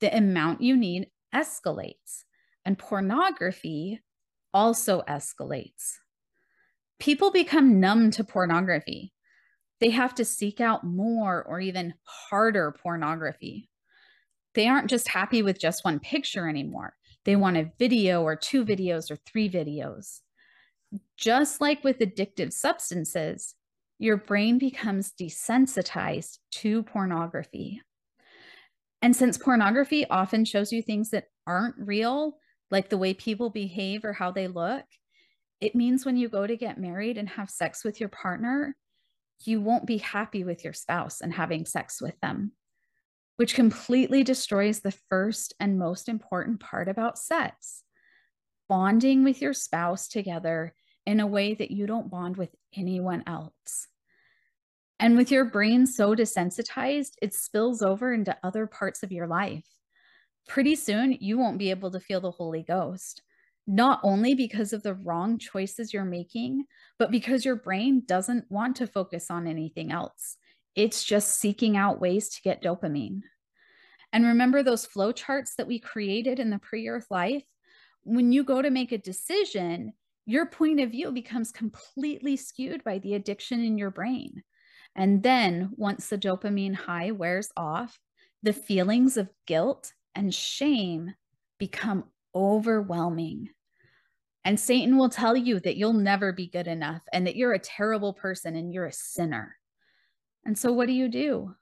The 0.00 0.16
amount 0.16 0.62
you 0.62 0.76
need 0.76 1.08
escalates, 1.34 2.24
and 2.64 2.78
pornography 2.78 4.00
also 4.54 5.02
escalates. 5.02 5.96
People 6.98 7.30
become 7.30 7.80
numb 7.80 8.10
to 8.12 8.24
pornography. 8.24 9.12
They 9.80 9.90
have 9.90 10.14
to 10.16 10.24
seek 10.24 10.60
out 10.60 10.84
more 10.84 11.42
or 11.42 11.60
even 11.60 11.94
harder 12.04 12.74
pornography. 12.82 13.69
They 14.54 14.66
aren't 14.66 14.90
just 14.90 15.08
happy 15.08 15.42
with 15.42 15.60
just 15.60 15.84
one 15.84 16.00
picture 16.00 16.48
anymore. 16.48 16.94
They 17.24 17.36
want 17.36 17.56
a 17.56 17.70
video 17.78 18.22
or 18.22 18.36
two 18.36 18.64
videos 18.64 19.10
or 19.10 19.16
three 19.16 19.48
videos. 19.48 20.20
Just 21.16 21.60
like 21.60 21.84
with 21.84 21.98
addictive 21.98 22.52
substances, 22.52 23.54
your 23.98 24.16
brain 24.16 24.58
becomes 24.58 25.12
desensitized 25.20 26.38
to 26.52 26.82
pornography. 26.84 27.82
And 29.02 29.14
since 29.14 29.38
pornography 29.38 30.08
often 30.08 30.44
shows 30.44 30.72
you 30.72 30.82
things 30.82 31.10
that 31.10 31.26
aren't 31.46 31.76
real, 31.78 32.38
like 32.70 32.88
the 32.88 32.98
way 32.98 33.14
people 33.14 33.50
behave 33.50 34.04
or 34.04 34.12
how 34.12 34.30
they 34.30 34.48
look, 34.48 34.84
it 35.60 35.74
means 35.74 36.04
when 36.04 36.16
you 36.16 36.28
go 36.28 36.46
to 36.46 36.56
get 36.56 36.78
married 36.78 37.18
and 37.18 37.28
have 37.28 37.50
sex 37.50 37.84
with 37.84 38.00
your 38.00 38.08
partner, 38.08 38.76
you 39.44 39.60
won't 39.60 39.86
be 39.86 39.98
happy 39.98 40.44
with 40.44 40.64
your 40.64 40.72
spouse 40.72 41.20
and 41.20 41.32
having 41.32 41.66
sex 41.66 42.00
with 42.00 42.18
them, 42.20 42.52
which 43.40 43.54
completely 43.54 44.22
destroys 44.22 44.80
the 44.80 44.90
first 44.90 45.54
and 45.58 45.78
most 45.78 46.10
important 46.10 46.60
part 46.60 46.90
about 46.90 47.18
sex 47.18 47.84
bonding 48.68 49.24
with 49.24 49.40
your 49.40 49.54
spouse 49.54 50.08
together 50.08 50.74
in 51.06 51.20
a 51.20 51.26
way 51.26 51.54
that 51.54 51.70
you 51.70 51.86
don't 51.86 52.10
bond 52.10 52.36
with 52.36 52.54
anyone 52.76 53.22
else. 53.26 53.88
And 54.98 55.16
with 55.16 55.30
your 55.30 55.46
brain 55.46 55.86
so 55.86 56.14
desensitized, 56.14 57.12
it 57.22 57.32
spills 57.32 57.80
over 57.80 58.12
into 58.12 58.36
other 58.42 58.66
parts 58.66 59.02
of 59.02 59.10
your 59.10 59.26
life. 59.26 59.66
Pretty 60.46 60.76
soon, 60.76 61.16
you 61.18 61.38
won't 61.38 61.56
be 61.56 61.70
able 61.70 61.90
to 61.92 61.98
feel 61.98 62.20
the 62.20 62.30
Holy 62.30 62.62
Ghost, 62.62 63.22
not 63.66 64.00
only 64.02 64.34
because 64.34 64.74
of 64.74 64.82
the 64.82 64.96
wrong 64.96 65.38
choices 65.38 65.94
you're 65.94 66.04
making, 66.04 66.66
but 66.98 67.10
because 67.10 67.46
your 67.46 67.56
brain 67.56 68.02
doesn't 68.04 68.44
want 68.50 68.76
to 68.76 68.86
focus 68.86 69.30
on 69.30 69.46
anything 69.46 69.90
else. 69.90 70.36
It's 70.76 71.02
just 71.02 71.40
seeking 71.40 71.76
out 71.76 72.00
ways 72.00 72.28
to 72.28 72.42
get 72.42 72.62
dopamine. 72.62 73.22
And 74.12 74.24
remember 74.24 74.62
those 74.62 74.86
flow 74.86 75.12
charts 75.12 75.54
that 75.56 75.66
we 75.66 75.78
created 75.78 76.38
in 76.38 76.50
the 76.50 76.58
pre 76.58 76.88
earth 76.88 77.06
life? 77.10 77.44
When 78.02 78.32
you 78.32 78.44
go 78.44 78.62
to 78.62 78.70
make 78.70 78.92
a 78.92 78.98
decision, 78.98 79.92
your 80.26 80.46
point 80.46 80.80
of 80.80 80.90
view 80.90 81.12
becomes 81.12 81.52
completely 81.52 82.36
skewed 82.36 82.82
by 82.84 82.98
the 82.98 83.14
addiction 83.14 83.62
in 83.64 83.78
your 83.78 83.90
brain. 83.90 84.42
And 84.96 85.22
then 85.22 85.70
once 85.76 86.08
the 86.08 86.18
dopamine 86.18 86.74
high 86.74 87.10
wears 87.10 87.50
off, 87.56 87.98
the 88.42 88.52
feelings 88.52 89.16
of 89.16 89.30
guilt 89.46 89.92
and 90.14 90.34
shame 90.34 91.14
become 91.58 92.04
overwhelming. 92.34 93.50
And 94.44 94.58
Satan 94.58 94.96
will 94.96 95.10
tell 95.10 95.36
you 95.36 95.60
that 95.60 95.76
you'll 95.76 95.92
never 95.92 96.32
be 96.32 96.48
good 96.48 96.66
enough 96.66 97.02
and 97.12 97.26
that 97.26 97.36
you're 97.36 97.52
a 97.52 97.58
terrible 97.58 98.14
person 98.14 98.56
and 98.56 98.72
you're 98.72 98.86
a 98.86 98.92
sinner. 98.92 99.56
And 100.44 100.56
so, 100.56 100.72
what 100.72 100.86
do 100.86 100.92
you 100.92 101.08
do? 101.08 101.54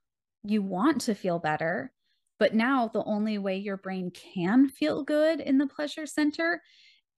You 0.44 0.62
want 0.62 1.02
to 1.02 1.14
feel 1.14 1.40
better, 1.40 1.92
but 2.38 2.54
now 2.54 2.88
the 2.88 3.04
only 3.04 3.38
way 3.38 3.56
your 3.56 3.76
brain 3.76 4.10
can 4.10 4.68
feel 4.68 5.02
good 5.02 5.40
in 5.40 5.58
the 5.58 5.66
pleasure 5.66 6.06
center 6.06 6.62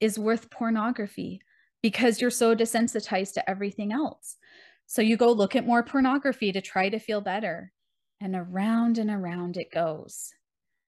is 0.01 0.19
with 0.19 0.51
pornography 0.51 1.41
because 1.83 2.21
you're 2.21 2.31
so 2.31 2.55
desensitized 2.55 3.35
to 3.35 3.51
everything 3.51 3.93
else. 3.93 4.37
So 4.87 5.03
you 5.03 5.17
go 5.17 5.31
look 5.31 5.55
at 5.55 5.67
more 5.67 5.83
pornography 5.83 6.53
to 6.53 6.61
try 6.61 6.89
to 6.89 6.99
feel 6.99 7.21
better. 7.21 7.73
And 8.21 8.35
around 8.35 8.99
and 8.99 9.11
around 9.11 9.57
it 9.57 9.73
goes. 9.73 10.31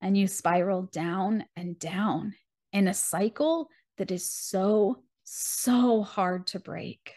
And 0.00 0.16
you 0.16 0.26
spiral 0.26 0.82
down 0.92 1.44
and 1.56 1.78
down 1.78 2.34
in 2.72 2.88
a 2.88 2.94
cycle 2.94 3.68
that 3.98 4.10
is 4.10 4.28
so, 4.30 5.02
so 5.24 6.02
hard 6.02 6.46
to 6.48 6.58
break. 6.58 7.14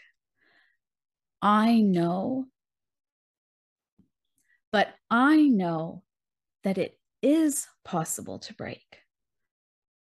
I 1.41 1.79
know, 1.79 2.45
but 4.71 4.89
I 5.09 5.43
know 5.43 6.03
that 6.63 6.77
it 6.77 6.97
is 7.25 7.67
possible 7.83 8.39
to 8.39 8.53
break, 8.53 8.99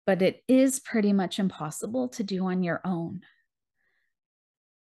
but 0.05 0.21
it 0.21 0.43
is 0.47 0.79
pretty 0.79 1.13
much 1.13 1.39
impossible 1.39 2.09
to 2.09 2.23
do 2.23 2.45
on 2.45 2.63
your 2.63 2.81
own 2.85 3.21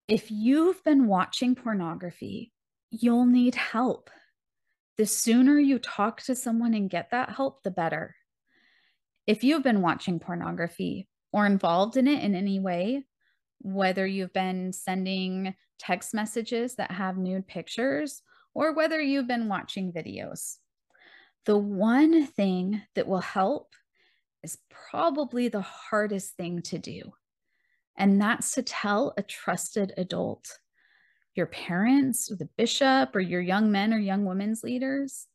if 0.08 0.30
you've 0.30 0.82
been 0.84 1.06
watching 1.06 1.54
pornography, 1.54 2.52
you'll 2.90 3.26
need 3.26 3.54
help. 3.54 4.10
The 4.98 5.06
sooner 5.06 5.58
you 5.58 5.78
talk 5.78 6.20
to 6.22 6.34
someone 6.34 6.74
and 6.74 6.90
get 6.90 7.10
that 7.10 7.30
help, 7.30 7.62
the 7.62 7.70
better. 7.70 8.14
If 9.26 9.42
you've 9.42 9.62
been 9.62 9.80
watching 9.80 10.20
pornography 10.20 11.08
or 11.32 11.46
involved 11.46 11.96
in 11.96 12.06
it 12.06 12.22
in 12.22 12.34
any 12.34 12.60
way, 12.60 13.04
whether 13.60 14.06
you've 14.06 14.32
been 14.34 14.72
sending 14.72 15.54
text 15.78 16.12
messages 16.12 16.74
that 16.76 16.90
have 16.90 17.16
nude 17.16 17.46
pictures 17.46 18.20
or 18.52 18.74
whether 18.74 19.00
you've 19.00 19.26
been 19.26 19.48
watching 19.48 19.90
videos, 19.90 20.56
the 21.46 21.58
one 21.58 22.26
thing 22.26 22.82
that 22.94 23.06
will 23.06 23.20
help 23.20 23.74
is 24.42 24.58
probably 24.90 25.48
the 25.48 25.60
hardest 25.60 26.36
thing 26.36 26.62
to 26.62 26.78
do. 26.78 27.12
And 27.96 28.20
that's 28.20 28.52
to 28.52 28.62
tell 28.62 29.14
a 29.16 29.22
trusted 29.22 29.92
adult, 29.96 30.46
your 31.34 31.46
parents, 31.46 32.30
or 32.30 32.36
the 32.36 32.48
bishop, 32.56 33.14
or 33.14 33.20
your 33.20 33.40
young 33.40 33.70
men 33.70 33.92
or 33.92 33.98
young 33.98 34.24
women's 34.24 34.62
leaders. 34.62 35.26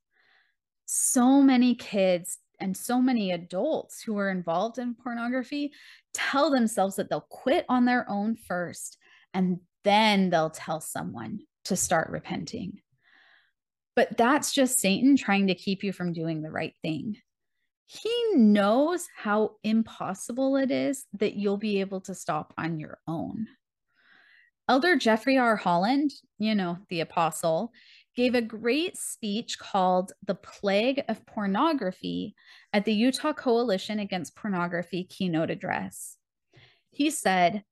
So 0.86 1.42
many 1.42 1.76
kids 1.76 2.38
and 2.60 2.76
so 2.76 3.02
many 3.02 3.32
adults 3.32 4.02
who 4.02 4.18
are 4.18 4.30
involved 4.30 4.78
in 4.80 4.96
pornography 4.96 5.72
tell 6.14 6.50
themselves 6.50 6.98
that 6.98 7.10
they'll 7.10 7.22
quit 7.30 7.66
on 7.70 7.86
their 7.86 8.10
own 8.10 8.36
first 8.36 8.98
and 9.34 9.60
then 9.84 10.30
they'll 10.30 10.50
tell 10.50 10.82
someone 10.82 11.40
to 11.66 11.76
start 11.76 12.10
repenting. 12.10 12.82
But 14.00 14.16
that's 14.16 14.54
just 14.54 14.80
Satan 14.80 15.18
trying 15.18 15.48
to 15.48 15.56
keep 15.56 15.84
you 15.84 15.92
from 15.92 16.14
doing 16.14 16.42
the 16.42 16.50
right 16.50 16.74
thing. 16.82 17.18
He 17.86 18.16
knows 18.34 19.06
how 19.14 19.58
impossible 19.62 20.56
it 20.56 20.72
is 20.72 21.06
that 21.20 21.34
you'll 21.34 21.58
be 21.58 21.82
able 21.82 22.00
to 22.04 22.16
stop 22.16 22.54
on 22.58 22.80
your 22.80 23.00
own. 23.10 23.46
Elder 24.70 24.96
Jeffrey 24.96 25.38
R. 25.38 25.58
Holland, 25.58 26.12
you 26.38 26.56
know, 26.56 26.78
the 26.88 27.02
apostle, 27.02 27.74
gave 28.16 28.36
a 28.36 28.42
great 28.42 28.96
speech 28.96 29.60
called 29.60 30.14
The 30.26 30.36
Plague 30.36 31.04
of 31.10 31.26
Pornography 31.26 32.36
at 32.72 32.86
the 32.86 32.94
Utah 32.94 33.34
Coalition 33.34 34.00
Against 34.00 34.34
Pornography 34.34 35.04
keynote 35.04 35.50
address. 35.50 36.16
He 36.92 37.10
said, 37.10 37.66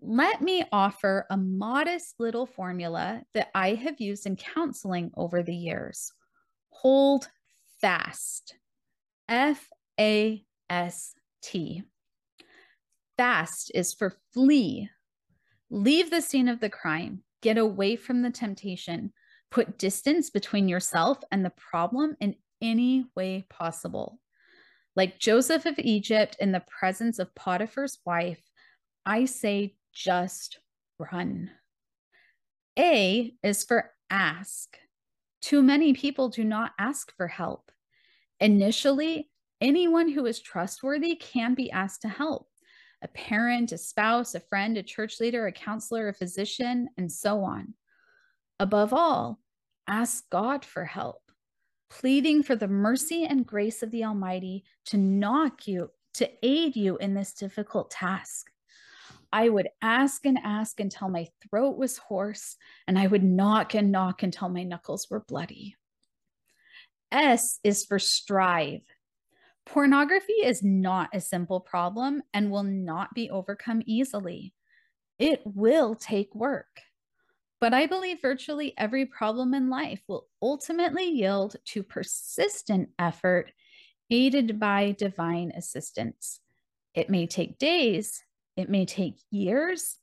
Let 0.00 0.42
me 0.42 0.64
offer 0.72 1.26
a 1.30 1.36
modest 1.36 2.16
little 2.18 2.46
formula 2.46 3.22
that 3.34 3.48
I 3.54 3.74
have 3.74 4.00
used 4.00 4.26
in 4.26 4.36
counseling 4.36 5.10
over 5.16 5.42
the 5.42 5.54
years. 5.54 6.12
Hold 6.70 7.28
fast. 7.80 8.56
F 9.28 9.68
A 9.98 10.44
S 10.68 11.14
T. 11.42 11.82
Fast 13.16 13.72
is 13.74 13.94
for 13.94 14.14
flee. 14.32 14.90
Leave 15.70 16.10
the 16.10 16.20
scene 16.20 16.48
of 16.48 16.60
the 16.60 16.70
crime. 16.70 17.22
Get 17.42 17.58
away 17.58 17.96
from 17.96 18.22
the 18.22 18.30
temptation 18.30 19.12
Put 19.50 19.78
distance 19.78 20.30
between 20.30 20.68
yourself 20.68 21.18
and 21.30 21.44
the 21.44 21.52
problem 21.56 22.16
in 22.20 22.34
any 22.60 23.06
way 23.14 23.46
possible. 23.48 24.20
Like 24.94 25.18
Joseph 25.18 25.66
of 25.66 25.78
Egypt 25.78 26.36
in 26.40 26.52
the 26.52 26.64
presence 26.66 27.18
of 27.18 27.34
Potiphar's 27.34 27.98
wife, 28.04 28.42
I 29.04 29.26
say 29.26 29.75
just 29.96 30.60
run. 30.98 31.50
A 32.78 33.34
is 33.42 33.64
for 33.64 33.92
ask. 34.10 34.76
Too 35.40 35.62
many 35.62 35.94
people 35.94 36.28
do 36.28 36.44
not 36.44 36.72
ask 36.78 37.16
for 37.16 37.26
help. 37.26 37.70
Initially, 38.38 39.30
anyone 39.60 40.10
who 40.10 40.26
is 40.26 40.40
trustworthy 40.40 41.16
can 41.16 41.54
be 41.54 41.70
asked 41.70 42.02
to 42.02 42.08
help 42.08 42.48
a 43.02 43.08
parent, 43.08 43.72
a 43.72 43.78
spouse, 43.78 44.34
a 44.34 44.40
friend, 44.40 44.76
a 44.76 44.82
church 44.82 45.20
leader, 45.20 45.46
a 45.46 45.52
counselor, 45.52 46.08
a 46.08 46.14
physician, 46.14 46.88
and 46.96 47.12
so 47.12 47.42
on. 47.42 47.74
Above 48.58 48.92
all, 48.92 49.38
ask 49.86 50.28
God 50.30 50.64
for 50.64 50.84
help, 50.84 51.20
pleading 51.90 52.42
for 52.42 52.56
the 52.56 52.68
mercy 52.68 53.24
and 53.24 53.46
grace 53.46 53.82
of 53.82 53.90
the 53.90 54.04
Almighty 54.04 54.64
to 54.86 54.96
knock 54.96 55.68
you, 55.68 55.90
to 56.14 56.28
aid 56.42 56.74
you 56.74 56.96
in 56.96 57.12
this 57.12 57.34
difficult 57.34 57.90
task. 57.90 58.50
I 59.36 59.50
would 59.50 59.68
ask 59.82 60.24
and 60.24 60.38
ask 60.42 60.80
until 60.80 61.10
my 61.10 61.26
throat 61.42 61.76
was 61.76 61.98
hoarse, 61.98 62.56
and 62.86 62.98
I 62.98 63.06
would 63.06 63.22
knock 63.22 63.74
and 63.74 63.92
knock 63.92 64.22
until 64.22 64.48
my 64.48 64.62
knuckles 64.62 65.08
were 65.10 65.26
bloody. 65.28 65.76
S 67.12 67.60
is 67.62 67.84
for 67.84 67.98
strive. 67.98 68.80
Pornography 69.66 70.32
is 70.42 70.62
not 70.62 71.10
a 71.12 71.20
simple 71.20 71.60
problem 71.60 72.22
and 72.32 72.50
will 72.50 72.62
not 72.62 73.12
be 73.12 73.28
overcome 73.28 73.82
easily. 73.84 74.54
It 75.18 75.42
will 75.44 75.96
take 75.96 76.34
work. 76.34 76.80
But 77.60 77.74
I 77.74 77.84
believe 77.84 78.22
virtually 78.22 78.72
every 78.78 79.04
problem 79.04 79.52
in 79.52 79.68
life 79.68 80.00
will 80.08 80.28
ultimately 80.40 81.10
yield 81.10 81.56
to 81.66 81.82
persistent 81.82 82.88
effort 82.98 83.52
aided 84.08 84.58
by 84.58 84.92
divine 84.92 85.52
assistance. 85.54 86.40
It 86.94 87.10
may 87.10 87.26
take 87.26 87.58
days, 87.58 88.22
it 88.56 88.68
may 88.68 88.86
take 88.86 89.16
years, 89.30 89.96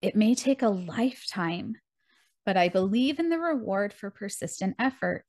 it 0.00 0.14
may 0.16 0.34
take 0.34 0.62
a 0.62 0.68
lifetime, 0.68 1.74
but 2.46 2.56
I 2.56 2.68
believe 2.68 3.18
in 3.18 3.28
the 3.28 3.38
reward 3.38 3.92
for 3.92 4.10
persistent 4.10 4.76
effort. 4.78 5.26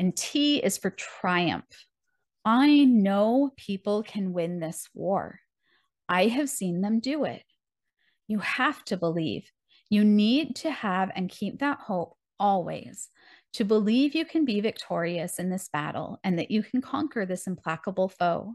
And 0.00 0.16
T 0.16 0.58
is 0.58 0.78
for 0.78 0.90
triumph. 0.90 1.86
I 2.44 2.84
know 2.84 3.52
people 3.56 4.02
can 4.02 4.32
win 4.32 4.58
this 4.58 4.88
war. 4.94 5.40
I 6.08 6.26
have 6.26 6.48
seen 6.48 6.80
them 6.80 7.00
do 7.00 7.24
it. 7.24 7.42
You 8.26 8.38
have 8.38 8.84
to 8.86 8.96
believe 8.96 9.50
you 9.90 10.04
need 10.04 10.56
to 10.56 10.70
have 10.70 11.10
and 11.14 11.30
keep 11.30 11.60
that 11.60 11.78
hope 11.78 12.16
always 12.38 13.08
to 13.54 13.64
believe 13.64 14.14
you 14.14 14.24
can 14.24 14.44
be 14.44 14.60
victorious 14.60 15.38
in 15.38 15.50
this 15.50 15.68
battle 15.68 16.20
and 16.22 16.38
that 16.38 16.50
you 16.50 16.62
can 16.62 16.80
conquer 16.80 17.24
this 17.24 17.46
implacable 17.46 18.08
foe. 18.08 18.54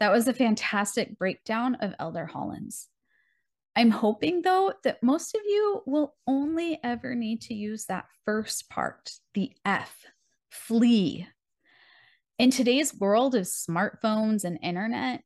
That 0.00 0.12
was 0.12 0.28
a 0.28 0.32
fantastic 0.32 1.18
breakdown 1.18 1.76
of 1.76 1.94
Elder 1.98 2.26
Holland's. 2.26 2.88
I'm 3.74 3.90
hoping, 3.90 4.42
though, 4.42 4.72
that 4.84 5.02
most 5.02 5.34
of 5.34 5.42
you 5.44 5.82
will 5.86 6.14
only 6.26 6.78
ever 6.82 7.14
need 7.14 7.42
to 7.42 7.54
use 7.54 7.86
that 7.86 8.06
first 8.24 8.68
part, 8.70 9.10
the 9.34 9.52
F, 9.64 10.04
flee. 10.50 11.26
In 12.38 12.50
today's 12.50 12.94
world 12.94 13.34
of 13.34 13.44
smartphones 13.46 14.44
and 14.44 14.58
internet, 14.62 15.22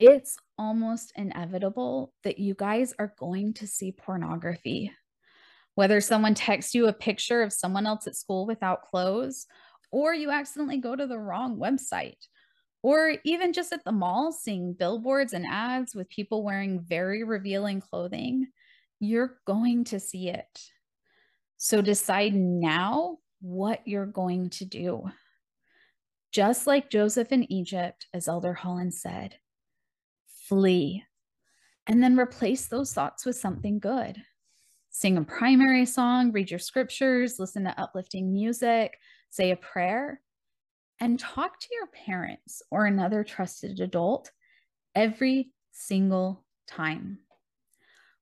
it's 0.00 0.36
almost 0.56 1.12
inevitable 1.16 2.12
that 2.24 2.38
you 2.38 2.54
guys 2.54 2.94
are 2.98 3.14
going 3.18 3.54
to 3.54 3.66
see 3.66 3.92
pornography. 3.92 4.92
Whether 5.74 6.00
someone 6.00 6.34
texts 6.34 6.74
you 6.74 6.88
a 6.88 6.92
picture 6.92 7.42
of 7.42 7.52
someone 7.52 7.86
else 7.86 8.08
at 8.08 8.16
school 8.16 8.46
without 8.46 8.82
clothes, 8.82 9.46
or 9.92 10.12
you 10.12 10.30
accidentally 10.30 10.78
go 10.78 10.94
to 10.94 11.06
the 11.06 11.18
wrong 11.18 11.56
website, 11.56 12.26
or 12.88 13.18
even 13.22 13.52
just 13.52 13.70
at 13.74 13.84
the 13.84 13.92
mall 13.92 14.32
seeing 14.32 14.72
billboards 14.72 15.34
and 15.34 15.44
ads 15.46 15.94
with 15.94 16.08
people 16.08 16.42
wearing 16.42 16.80
very 16.80 17.22
revealing 17.22 17.82
clothing, 17.82 18.46
you're 18.98 19.36
going 19.46 19.84
to 19.84 20.00
see 20.00 20.30
it. 20.30 20.70
So 21.58 21.82
decide 21.82 22.32
now 22.34 23.18
what 23.42 23.86
you're 23.86 24.06
going 24.06 24.48
to 24.48 24.64
do. 24.64 25.04
Just 26.32 26.66
like 26.66 26.88
Joseph 26.88 27.30
in 27.30 27.52
Egypt, 27.52 28.06
as 28.14 28.26
Elder 28.26 28.54
Holland 28.54 28.94
said, 28.94 29.34
flee, 30.48 31.04
and 31.86 32.02
then 32.02 32.18
replace 32.18 32.68
those 32.68 32.94
thoughts 32.94 33.26
with 33.26 33.36
something 33.36 33.80
good. 33.80 34.16
Sing 34.88 35.18
a 35.18 35.24
primary 35.24 35.84
song, 35.84 36.32
read 36.32 36.50
your 36.50 36.58
scriptures, 36.58 37.38
listen 37.38 37.64
to 37.64 37.78
uplifting 37.78 38.32
music, 38.32 38.96
say 39.28 39.50
a 39.50 39.56
prayer, 39.56 40.22
and 41.00 41.18
talk 41.18 41.58
to 41.60 41.68
your 41.72 41.86
parents 41.86 42.62
or 42.70 42.86
another 42.86 43.24
trusted 43.24 43.80
adult 43.80 44.30
every 44.94 45.50
single 45.72 46.44
time. 46.66 47.18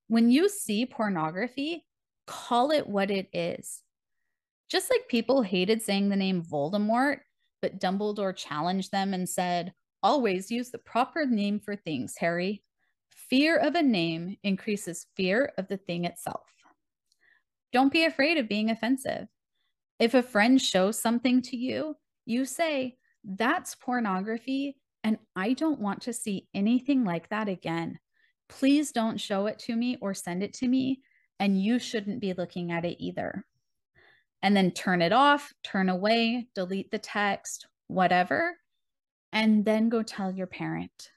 When 0.09 0.31
you 0.31 0.49
see 0.49 0.87
pornography, 0.87 1.85
call 2.27 2.71
it 2.71 2.87
what 2.87 3.11
it 3.11 3.29
is. 3.33 3.83
Just 4.69 4.91
like 4.91 5.09
people 5.09 5.43
hated 5.43 5.83
saying 5.83 6.09
the 6.09 6.17
name 6.17 6.43
Voldemort, 6.43 7.19
but 7.63 7.81
Dumbledore 7.81 8.37
challenged 8.37 8.91
them 8.93 9.15
and 9.15 9.29
said, 9.29 9.73
Always 10.03 10.51
use 10.51 10.71
the 10.71 10.79
proper 10.79 11.25
name 11.25 11.59
for 11.59 11.75
things, 11.75 12.15
Harry. 12.19 12.63
Fear 13.09 13.57
of 13.57 13.75
a 13.75 13.83
name 13.83 14.37
increases 14.45 15.07
fear 15.17 15.53
of 15.59 15.67
the 15.69 15.77
thing 15.77 16.05
itself. 16.05 16.47
Don't 17.73 17.93
be 17.93 18.05
afraid 18.05 18.39
of 18.39 18.49
being 18.49 18.71
offensive. 18.71 19.27
If 19.99 20.15
a 20.15 20.23
friend 20.23 20.61
shows 20.61 21.01
something 21.01 21.43
to 21.43 21.57
you, 21.57 21.97
you 22.27 22.45
say, 22.45 22.97
That's 23.25 23.75
pornography, 23.75 24.77
and 25.03 25.19
I 25.35 25.55
don't 25.55 25.81
want 25.81 26.03
to 26.03 26.13
see 26.13 26.49
anything 26.53 27.05
like 27.05 27.29
that 27.31 27.49
again. 27.49 27.99
Please 28.49 28.93
don't 28.93 29.21
show 29.21 29.47
it 29.47 29.59
to 29.61 29.75
me 29.75 29.97
or 30.01 30.13
send 30.13 30.43
it 30.43 30.53
to 30.55 30.69
me, 30.69 31.01
and 31.41 31.61
you 31.61 31.79
shouldn't 31.79 32.21
be 32.21 32.35
looking 32.35 32.73
at 32.73 32.85
it 32.85 33.03
either. 33.03 33.45
And 34.43 34.57
then 34.57 34.73
turn 34.73 35.03
it 35.03 35.13
off, 35.13 35.53
turn 35.63 35.89
away, 35.89 36.49
delete 36.55 36.91
the 36.91 36.99
text, 36.99 37.67
whatever, 37.89 38.57
and 39.33 39.65
then 39.65 39.89
go 39.89 40.03
tell 40.03 40.31
your 40.31 40.47
parent. 40.47 41.11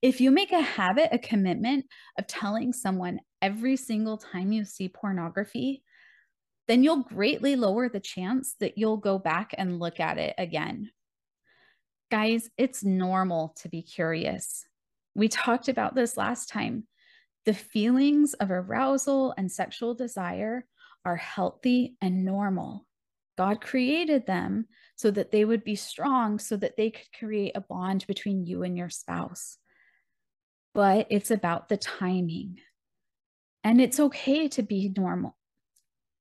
If 0.00 0.20
you 0.20 0.30
make 0.30 0.52
a 0.52 0.60
habit, 0.60 1.08
a 1.10 1.18
commitment 1.18 1.86
of 2.18 2.26
telling 2.28 2.72
someone 2.72 3.18
every 3.42 3.76
single 3.76 4.16
time 4.16 4.52
you 4.52 4.64
see 4.64 4.88
pornography, 4.88 5.82
then 6.68 6.84
you'll 6.84 7.02
greatly 7.02 7.56
lower 7.56 7.88
the 7.88 7.98
chance 7.98 8.54
that 8.60 8.76
you'll 8.76 8.98
go 8.98 9.18
back 9.18 9.54
and 9.56 9.80
look 9.80 9.98
at 9.98 10.18
it 10.18 10.34
again. 10.38 10.90
Guys, 12.10 12.50
it's 12.56 12.84
normal 12.84 13.54
to 13.60 13.68
be 13.68 13.82
curious. 13.82 14.64
We 15.14 15.28
talked 15.28 15.68
about 15.68 15.94
this 15.94 16.16
last 16.16 16.50
time. 16.50 16.86
The 17.46 17.54
feelings 17.54 18.34
of 18.34 18.50
arousal 18.50 19.34
and 19.38 19.50
sexual 19.50 19.94
desire 19.94 20.66
are 21.04 21.16
healthy 21.16 21.96
and 22.02 22.24
normal. 22.24 22.86
God 23.38 23.62
created 23.62 24.26
them 24.26 24.66
so 24.96 25.10
that 25.10 25.30
they 25.30 25.44
would 25.44 25.64
be 25.64 25.76
strong, 25.76 26.38
so 26.38 26.56
that 26.56 26.76
they 26.76 26.90
could 26.90 27.06
create 27.18 27.52
a 27.54 27.62
bond 27.62 28.04
between 28.06 28.44
you 28.44 28.62
and 28.62 28.76
your 28.76 28.90
spouse. 28.90 29.56
But 30.74 31.06
it's 31.08 31.30
about 31.30 31.68
the 31.68 31.78
timing. 31.78 32.58
And 33.64 33.80
it's 33.80 34.00
okay 34.00 34.48
to 34.48 34.62
be 34.62 34.92
normal. 34.94 35.37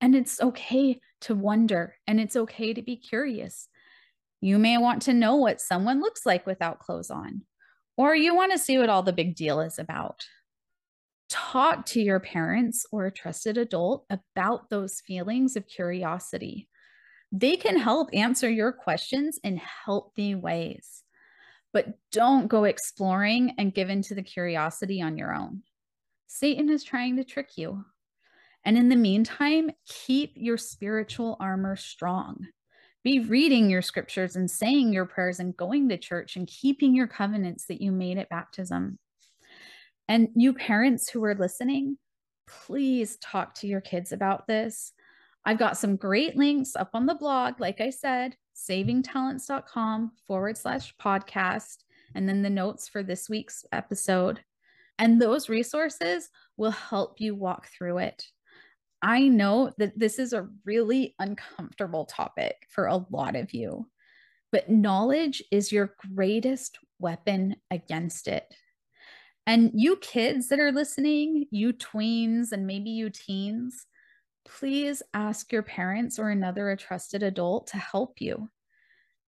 And 0.01 0.15
it's 0.15 0.41
okay 0.41 0.99
to 1.21 1.35
wonder. 1.35 1.95
And 2.07 2.19
it's 2.19 2.35
okay 2.35 2.73
to 2.73 2.81
be 2.81 2.95
curious. 2.95 3.67
You 4.41 4.59
may 4.59 4.77
want 4.77 5.01
to 5.03 5.13
know 5.13 5.35
what 5.35 5.61
someone 5.61 5.99
looks 5.99 6.25
like 6.25 6.45
without 6.45 6.79
clothes 6.79 7.09
on, 7.09 7.41
or 7.97 8.15
you 8.15 8.35
want 8.35 8.51
to 8.51 8.59
see 8.59 8.77
what 8.77 8.89
all 8.89 9.01
the 9.01 9.13
big 9.13 9.35
deal 9.35 9.61
is 9.61 9.79
about. 9.79 10.25
Talk 11.29 11.85
to 11.87 12.01
your 12.01 12.19
parents 12.19 12.85
or 12.91 13.07
a 13.07 13.11
trusted 13.11 13.57
adult 13.57 14.05
about 14.09 14.69
those 14.69 15.01
feelings 15.01 15.55
of 15.55 15.67
curiosity. 15.67 16.69
They 17.31 17.57
can 17.57 17.77
help 17.77 18.09
answer 18.13 18.49
your 18.49 18.71
questions 18.71 19.39
in 19.43 19.57
healthy 19.57 20.35
ways, 20.35 21.03
but 21.73 21.97
don't 22.11 22.47
go 22.47 22.63
exploring 22.63 23.55
and 23.57 23.73
give 23.73 23.89
in 23.89 24.03
to 24.03 24.15
the 24.15 24.21
curiosity 24.21 25.01
on 25.01 25.17
your 25.17 25.33
own. 25.33 25.63
Satan 26.27 26.69
is 26.69 26.83
trying 26.83 27.17
to 27.17 27.23
trick 27.23 27.57
you. 27.57 27.83
And 28.67 28.77
in 28.77 28.89
the 28.89 28.97
meantime, 28.97 29.71
keep 29.87 30.33
your 30.35 30.57
spiritual 30.57 31.37
armor 31.39 31.77
strong. 31.77 32.47
Be 33.01 33.21
reading 33.21 33.69
your 33.69 33.81
scriptures 33.81 34.35
and 34.35 34.51
saying 34.51 34.91
your 34.91 35.05
prayers 35.05 35.39
and 35.39 35.55
going 35.55 35.87
to 35.87 35.97
church 35.97 36.35
and 36.35 36.45
keeping 36.45 36.93
your 36.93 37.07
covenants 37.07 37.67
that 37.67 37.79
you 37.79 37.93
made 37.93 38.17
at 38.17 38.27
baptism. 38.27 38.99
And 40.09 40.27
you 40.35 40.51
parents 40.51 41.09
who 41.09 41.23
are 41.23 41.33
listening, 41.33 41.97
please 42.45 43.15
talk 43.21 43.53
to 43.55 43.67
your 43.67 43.79
kids 43.79 44.11
about 44.11 44.47
this. 44.47 44.91
I've 45.45 45.59
got 45.59 45.77
some 45.77 45.95
great 45.95 46.35
links 46.35 46.75
up 46.75 46.89
on 46.93 47.05
the 47.05 47.15
blog, 47.15 47.61
like 47.61 47.79
I 47.79 47.89
said, 47.89 48.35
savingtalents.com 48.53 50.11
forward 50.27 50.57
slash 50.57 50.93
podcast, 51.01 51.85
and 52.15 52.27
then 52.27 52.41
the 52.41 52.49
notes 52.49 52.89
for 52.89 53.01
this 53.01 53.29
week's 53.29 53.63
episode. 53.71 54.41
And 54.99 55.21
those 55.21 55.47
resources 55.47 56.27
will 56.57 56.71
help 56.71 57.21
you 57.21 57.33
walk 57.33 57.69
through 57.69 57.99
it. 57.99 58.25
I 59.01 59.27
know 59.27 59.71
that 59.77 59.97
this 59.97 60.19
is 60.19 60.33
a 60.33 60.47
really 60.65 61.15
uncomfortable 61.19 62.05
topic 62.05 62.55
for 62.69 62.87
a 62.87 63.05
lot 63.11 63.35
of 63.35 63.53
you, 63.53 63.87
but 64.51 64.69
knowledge 64.69 65.43
is 65.51 65.71
your 65.71 65.93
greatest 66.15 66.79
weapon 66.99 67.55
against 67.69 68.27
it. 68.27 68.45
And 69.45 69.71
you 69.73 69.95
kids 69.97 70.49
that 70.49 70.59
are 70.59 70.71
listening, 70.71 71.45
you 71.51 71.73
tweens 71.73 72.51
and 72.51 72.67
maybe 72.67 72.89
you 72.89 73.09
teens, 73.09 73.85
please 74.45 75.01
ask 75.13 75.51
your 75.51 75.63
parents 75.63 76.19
or 76.19 76.29
another 76.29 76.69
a 76.69 76.77
trusted 76.77 77.23
adult 77.23 77.67
to 77.67 77.77
help 77.77 78.19
you. 78.19 78.49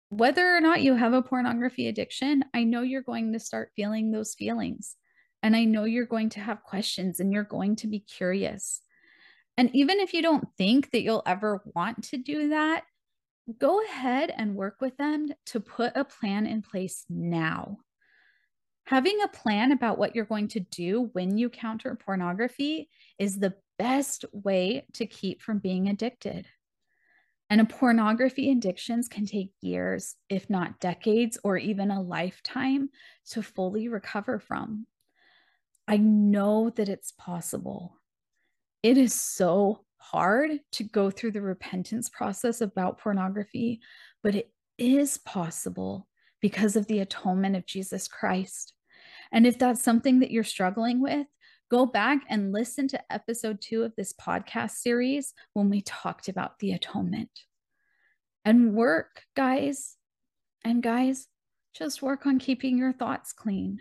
Whether 0.10 0.56
or 0.56 0.60
not 0.60 0.82
you 0.82 0.96
have 0.96 1.14
a 1.14 1.22
pornography 1.22 1.88
addiction, 1.88 2.44
I 2.54 2.64
know 2.64 2.82
you're 2.82 3.04
going 3.04 3.32
to 3.34 3.40
start 3.40 3.72
feeling 3.76 4.12
those 4.12 4.34
feelings. 4.34 4.96
And 5.44 5.56
I 5.56 5.66
know 5.66 5.84
you're 5.84 6.06
going 6.06 6.30
to 6.32 6.40
have 6.40 6.64
questions 6.64 7.20
and 7.20 7.32
you're 7.32 7.44
going 7.44 7.76
to 7.78 7.88
be 7.88 8.00
curious. 8.00 8.82
And 9.60 9.70
even 9.76 10.00
if 10.00 10.14
you 10.14 10.22
don't 10.22 10.48
think 10.58 10.90
that 10.92 11.02
you'll 11.02 11.22
ever 11.26 11.62
want 11.76 12.02
to 12.06 12.18
do 12.18 12.48
that, 12.48 12.86
go 13.58 13.84
ahead 13.84 14.34
and 14.38 14.56
work 14.56 14.78
with 14.80 14.96
them 14.96 15.28
to 15.48 15.60
put 15.60 15.98
a 15.98 16.06
plan 16.06 16.46
in 16.46 16.62
place 16.62 17.04
now. 17.10 17.80
Having 18.86 19.20
a 19.22 19.28
plan 19.28 19.74
about 19.74 19.98
what 19.98 20.16
you're 20.16 20.24
going 20.24 20.48
to 20.48 20.62
do 20.62 21.10
when 21.12 21.38
you 21.38 21.50
counter 21.50 21.94
pornography 21.94 22.88
is 23.18 23.38
the 23.38 23.54
best 23.78 24.24
way 24.32 24.86
to 24.94 25.06
keep 25.06 25.42
from 25.42 25.60
being 25.60 25.90
addicted. 25.90 26.48
And 27.50 27.60
a 27.60 27.66
pornography 27.66 28.52
addictions 28.52 29.10
can 29.10 29.26
take 29.26 29.52
years, 29.60 30.16
if 30.30 30.50
not 30.50 30.80
decades, 30.80 31.38
or 31.44 31.58
even 31.58 31.92
a 31.92 32.02
lifetime 32.02 32.92
to 33.32 33.44
fully 33.44 33.90
recover 33.90 34.40
from. 34.40 34.88
I 35.86 35.98
know 35.98 36.70
that 36.78 36.88
it's 36.88 37.12
possible 37.12 37.99
it 38.84 38.98
is 38.98 39.14
so 39.14 39.86
hard 39.98 40.52
to 40.72 40.84
go 40.84 41.12
through 41.12 41.32
the 41.32 41.42
repentance 41.42 42.10
process 42.10 42.62
about 42.62 42.98
pornography, 42.98 43.80
but 44.24 44.36
it 44.36 44.52
is 44.78 45.18
possible 45.20 46.08
because 46.42 46.76
of 46.76 46.88
the 46.88 47.00
atonement 47.00 47.56
of 47.56 47.66
Jesus 47.66 48.08
Christ. 48.08 48.74
And 49.32 49.46
if 49.46 49.60
that's 49.60 49.84
something 49.84 50.20
that 50.20 50.32
you're 50.32 50.44
struggling 50.44 51.02
with, 51.02 51.28
go 51.70 51.86
back 51.86 52.24
and 52.30 52.52
listen 52.52 52.88
to 52.88 53.14
episode 53.14 53.62
two 53.62 53.84
of 53.84 53.96
this 53.96 54.14
podcast 54.14 54.72
series 54.72 55.34
when 55.54 55.70
we 55.70 55.82
talked 55.82 56.28
about 56.28 56.58
the 56.60 56.72
atonement. 56.72 57.30
And 58.46 58.74
work, 58.74 59.24
guys, 59.36 59.98
and 60.64 60.82
guys, 60.82 61.28
just 61.74 62.02
work 62.02 62.26
on 62.26 62.40
keeping 62.40 62.78
your 62.78 62.94
thoughts 62.94 63.34
clean. 63.34 63.80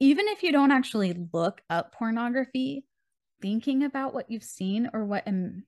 Even 0.00 0.26
if 0.28 0.42
you 0.42 0.52
don't 0.52 0.70
actually 0.70 1.28
look 1.32 1.60
up 1.68 1.92
pornography, 1.92 2.86
thinking 3.40 3.82
about 3.82 4.14
what 4.14 4.30
you've 4.30 4.44
seen 4.44 4.90
or 4.92 5.04
what 5.04 5.26
um, 5.26 5.64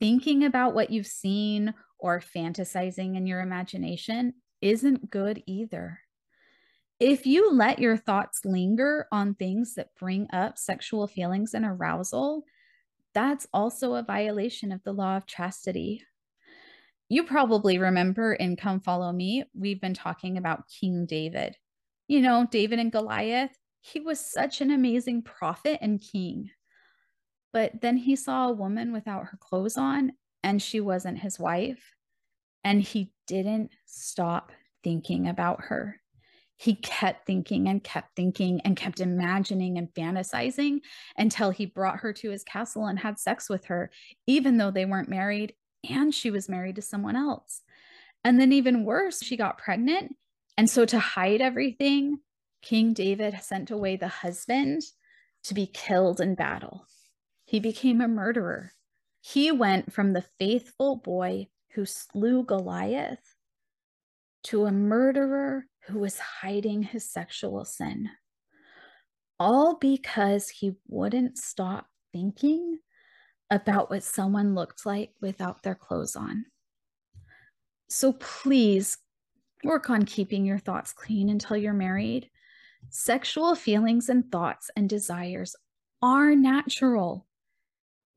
thinking 0.00 0.44
about 0.44 0.74
what 0.74 0.90
you've 0.90 1.06
seen 1.06 1.74
or 1.98 2.20
fantasizing 2.20 3.16
in 3.16 3.26
your 3.26 3.40
imagination 3.40 4.34
isn't 4.60 5.10
good 5.10 5.42
either. 5.46 6.00
If 6.98 7.26
you 7.26 7.50
let 7.52 7.78
your 7.78 7.96
thoughts 7.96 8.40
linger 8.44 9.06
on 9.10 9.34
things 9.34 9.74
that 9.74 9.94
bring 9.98 10.28
up 10.32 10.58
sexual 10.58 11.06
feelings 11.06 11.54
and 11.54 11.64
arousal, 11.64 12.44
that's 13.14 13.46
also 13.52 13.94
a 13.94 14.02
violation 14.02 14.70
of 14.72 14.82
the 14.84 14.92
law 14.92 15.16
of 15.16 15.26
chastity. 15.26 16.04
You 17.08 17.24
probably 17.24 17.78
remember 17.78 18.34
in 18.34 18.56
Come 18.56 18.80
Follow 18.80 19.12
Me, 19.12 19.44
we've 19.54 19.80
been 19.80 19.94
talking 19.94 20.36
about 20.36 20.68
King 20.68 21.06
David. 21.06 21.56
You 22.06 22.20
know, 22.20 22.46
David 22.50 22.78
and 22.78 22.92
Goliath, 22.92 23.56
he 23.80 24.00
was 24.00 24.20
such 24.20 24.60
an 24.60 24.70
amazing 24.70 25.22
prophet 25.22 25.78
and 25.80 26.00
king. 26.00 26.50
But 27.52 27.80
then 27.80 27.96
he 27.96 28.14
saw 28.16 28.48
a 28.48 28.52
woman 28.52 28.92
without 28.92 29.26
her 29.26 29.38
clothes 29.40 29.76
on, 29.76 30.12
and 30.42 30.62
she 30.62 30.80
wasn't 30.80 31.18
his 31.18 31.38
wife. 31.38 31.94
And 32.62 32.82
he 32.82 33.12
didn't 33.26 33.72
stop 33.86 34.52
thinking 34.84 35.28
about 35.28 35.64
her. 35.64 36.00
He 36.56 36.74
kept 36.74 37.26
thinking 37.26 37.68
and 37.68 37.82
kept 37.82 38.14
thinking 38.14 38.60
and 38.66 38.76
kept 38.76 39.00
imagining 39.00 39.78
and 39.78 39.88
fantasizing 39.94 40.80
until 41.16 41.50
he 41.50 41.64
brought 41.64 42.00
her 42.00 42.12
to 42.12 42.30
his 42.30 42.44
castle 42.44 42.84
and 42.84 42.98
had 42.98 43.18
sex 43.18 43.48
with 43.48 43.64
her, 43.66 43.90
even 44.26 44.58
though 44.58 44.70
they 44.70 44.84
weren't 44.84 45.08
married 45.08 45.54
and 45.88 46.14
she 46.14 46.30
was 46.30 46.50
married 46.50 46.76
to 46.76 46.82
someone 46.82 47.16
else. 47.16 47.62
And 48.22 48.38
then, 48.38 48.52
even 48.52 48.84
worse, 48.84 49.22
she 49.22 49.38
got 49.38 49.56
pregnant. 49.56 50.16
And 50.58 50.68
so, 50.68 50.84
to 50.84 50.98
hide 50.98 51.40
everything, 51.40 52.18
King 52.62 52.92
David 52.92 53.38
sent 53.42 53.70
away 53.70 53.96
the 53.96 54.08
husband 54.08 54.82
to 55.44 55.54
be 55.54 55.66
killed 55.66 56.20
in 56.20 56.34
battle. 56.34 56.86
He 57.44 57.60
became 57.60 58.00
a 58.00 58.08
murderer. 58.08 58.72
He 59.20 59.50
went 59.50 59.92
from 59.92 60.12
the 60.12 60.24
faithful 60.38 60.96
boy 60.96 61.48
who 61.72 61.84
slew 61.86 62.44
Goliath 62.44 63.34
to 64.44 64.66
a 64.66 64.72
murderer 64.72 65.66
who 65.86 65.98
was 65.98 66.18
hiding 66.18 66.82
his 66.82 67.10
sexual 67.10 67.64
sin. 67.64 68.10
All 69.38 69.76
because 69.78 70.48
he 70.48 70.76
wouldn't 70.86 71.38
stop 71.38 71.86
thinking 72.12 72.78
about 73.50 73.90
what 73.90 74.02
someone 74.02 74.54
looked 74.54 74.86
like 74.86 75.12
without 75.20 75.62
their 75.62 75.74
clothes 75.74 76.14
on. 76.14 76.44
So 77.88 78.12
please 78.12 78.98
work 79.64 79.90
on 79.90 80.04
keeping 80.04 80.44
your 80.44 80.58
thoughts 80.58 80.92
clean 80.92 81.28
until 81.28 81.56
you're 81.56 81.72
married 81.72 82.30
Sexual 82.88 83.54
feelings 83.54 84.08
and 84.08 84.30
thoughts 84.32 84.70
and 84.74 84.88
desires 84.88 85.54
are 86.02 86.34
natural. 86.34 87.26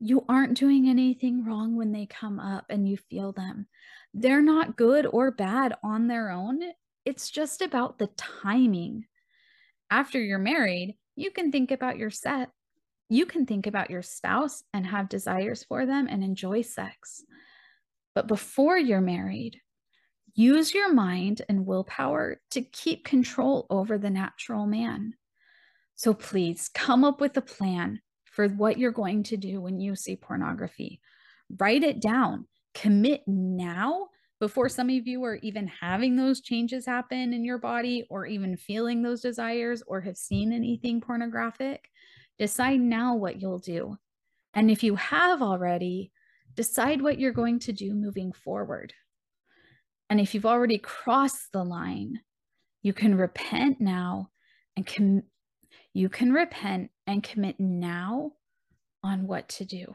You 0.00 0.24
aren't 0.28 0.58
doing 0.58 0.88
anything 0.88 1.44
wrong 1.44 1.76
when 1.76 1.92
they 1.92 2.06
come 2.06 2.40
up 2.40 2.66
and 2.70 2.88
you 2.88 2.96
feel 2.96 3.32
them. 3.32 3.66
They're 4.12 4.42
not 4.42 4.76
good 4.76 5.06
or 5.06 5.30
bad 5.30 5.74
on 5.82 6.06
their 6.06 6.30
own. 6.30 6.60
It's 7.04 7.30
just 7.30 7.62
about 7.62 7.98
the 7.98 8.08
timing. 8.16 9.06
After 9.90 10.20
you're 10.20 10.38
married, 10.38 10.96
you 11.16 11.30
can 11.30 11.52
think 11.52 11.70
about 11.70 11.98
your 11.98 12.10
set. 12.10 12.50
You 13.08 13.26
can 13.26 13.46
think 13.46 13.66
about 13.66 13.90
your 13.90 14.02
spouse 14.02 14.64
and 14.72 14.86
have 14.86 15.08
desires 15.08 15.64
for 15.64 15.86
them 15.86 16.08
and 16.10 16.24
enjoy 16.24 16.62
sex. 16.62 17.22
But 18.14 18.26
before 18.26 18.78
you're 18.78 19.00
married, 19.00 19.60
Use 20.36 20.74
your 20.74 20.92
mind 20.92 21.42
and 21.48 21.64
willpower 21.64 22.40
to 22.50 22.60
keep 22.60 23.04
control 23.04 23.66
over 23.70 23.98
the 23.98 24.10
natural 24.10 24.66
man. 24.66 25.14
So 25.94 26.12
please 26.12 26.68
come 26.74 27.04
up 27.04 27.20
with 27.20 27.36
a 27.36 27.42
plan 27.42 28.00
for 28.24 28.48
what 28.48 28.76
you're 28.76 28.90
going 28.90 29.22
to 29.24 29.36
do 29.36 29.60
when 29.60 29.78
you 29.78 29.94
see 29.94 30.16
pornography. 30.16 31.00
Write 31.58 31.84
it 31.84 32.00
down. 32.00 32.46
Commit 32.74 33.22
now 33.28 34.08
before 34.40 34.68
some 34.68 34.90
of 34.90 35.06
you 35.06 35.22
are 35.22 35.36
even 35.36 35.68
having 35.68 36.16
those 36.16 36.40
changes 36.40 36.84
happen 36.84 37.32
in 37.32 37.44
your 37.44 37.58
body 37.58 38.04
or 38.10 38.26
even 38.26 38.56
feeling 38.56 39.02
those 39.02 39.20
desires 39.20 39.84
or 39.86 40.00
have 40.00 40.16
seen 40.16 40.52
anything 40.52 41.00
pornographic. 41.00 41.88
Decide 42.40 42.80
now 42.80 43.14
what 43.14 43.40
you'll 43.40 43.60
do. 43.60 43.96
And 44.52 44.68
if 44.68 44.82
you 44.82 44.96
have 44.96 45.42
already, 45.42 46.10
decide 46.56 47.00
what 47.00 47.20
you're 47.20 47.32
going 47.32 47.60
to 47.60 47.72
do 47.72 47.94
moving 47.94 48.32
forward. 48.32 48.92
And 50.10 50.20
if 50.20 50.34
you've 50.34 50.46
already 50.46 50.78
crossed 50.78 51.52
the 51.52 51.64
line, 51.64 52.20
you 52.82 52.92
can 52.92 53.16
repent 53.16 53.80
now 53.80 54.28
and 54.76 54.86
com- 54.86 55.22
you 55.92 56.08
can 56.08 56.32
repent 56.32 56.90
and 57.06 57.22
commit 57.22 57.58
now 57.58 58.32
on 59.02 59.26
what 59.26 59.48
to 59.48 59.64
do. 59.64 59.94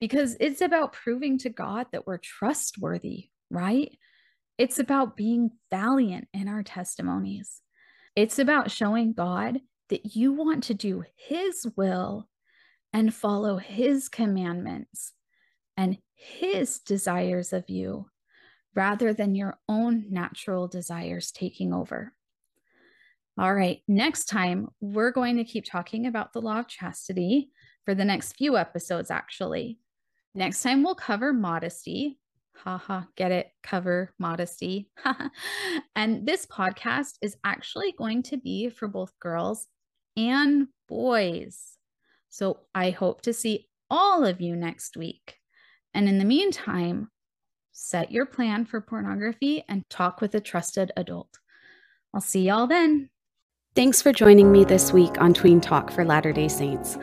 Because 0.00 0.36
it's 0.40 0.60
about 0.60 0.92
proving 0.92 1.38
to 1.38 1.50
God 1.50 1.86
that 1.92 2.06
we're 2.06 2.18
trustworthy, 2.18 3.28
right? 3.50 3.96
It's 4.58 4.78
about 4.78 5.16
being 5.16 5.50
valiant 5.70 6.28
in 6.32 6.48
our 6.48 6.62
testimonies. 6.62 7.60
It's 8.16 8.38
about 8.38 8.70
showing 8.70 9.12
God 9.12 9.60
that 9.88 10.14
you 10.16 10.32
want 10.32 10.64
to 10.64 10.74
do 10.74 11.04
His 11.16 11.66
will 11.76 12.28
and 12.92 13.14
follow 13.14 13.56
His 13.56 14.08
commandments 14.08 15.12
and 15.76 15.98
His 16.14 16.78
desires 16.78 17.52
of 17.52 17.68
you 17.68 18.06
rather 18.74 19.12
than 19.12 19.34
your 19.34 19.58
own 19.68 20.06
natural 20.10 20.68
desires 20.68 21.30
taking 21.30 21.72
over. 21.72 22.12
All 23.36 23.54
right, 23.54 23.80
next 23.88 24.26
time 24.26 24.68
we're 24.80 25.10
going 25.10 25.36
to 25.38 25.44
keep 25.44 25.64
talking 25.64 26.06
about 26.06 26.32
the 26.32 26.40
law 26.40 26.60
of 26.60 26.68
chastity 26.68 27.50
for 27.84 27.94
the 27.94 28.04
next 28.04 28.36
few 28.36 28.56
episodes, 28.56 29.10
actually. 29.10 29.78
Next 30.34 30.62
time 30.62 30.82
we'll 30.82 30.94
cover 30.94 31.32
modesty. 31.32 32.18
Haha, 32.56 32.78
ha, 32.78 33.06
get 33.16 33.32
it? 33.32 33.48
Cover 33.62 34.14
modesty. 34.18 34.88
and 35.96 36.26
this 36.26 36.46
podcast 36.46 37.14
is 37.20 37.36
actually 37.44 37.92
going 37.98 38.22
to 38.24 38.36
be 38.36 38.68
for 38.68 38.86
both 38.86 39.18
girls 39.18 39.66
and 40.16 40.68
boys. 40.88 41.76
So 42.30 42.60
I 42.74 42.90
hope 42.90 43.22
to 43.22 43.32
see 43.32 43.68
all 43.90 44.24
of 44.24 44.40
you 44.40 44.56
next 44.56 44.96
week. 44.96 45.36
And 45.92 46.08
in 46.08 46.18
the 46.18 46.24
meantime, 46.24 47.10
set 47.74 48.12
your 48.12 48.24
plan 48.24 48.64
for 48.64 48.80
pornography 48.80 49.64
and 49.68 49.88
talk 49.90 50.20
with 50.20 50.34
a 50.34 50.40
trusted 50.40 50.92
adult. 50.96 51.40
I'll 52.14 52.20
see 52.20 52.42
y'all 52.46 52.68
then. 52.68 53.10
Thanks 53.74 54.00
for 54.00 54.12
joining 54.12 54.52
me 54.52 54.64
this 54.64 54.92
week 54.92 55.20
on 55.20 55.34
Tween 55.34 55.60
Talk 55.60 55.90
for 55.90 56.04
Latter 56.04 56.32
day 56.32 56.46
Saints. 56.46 56.96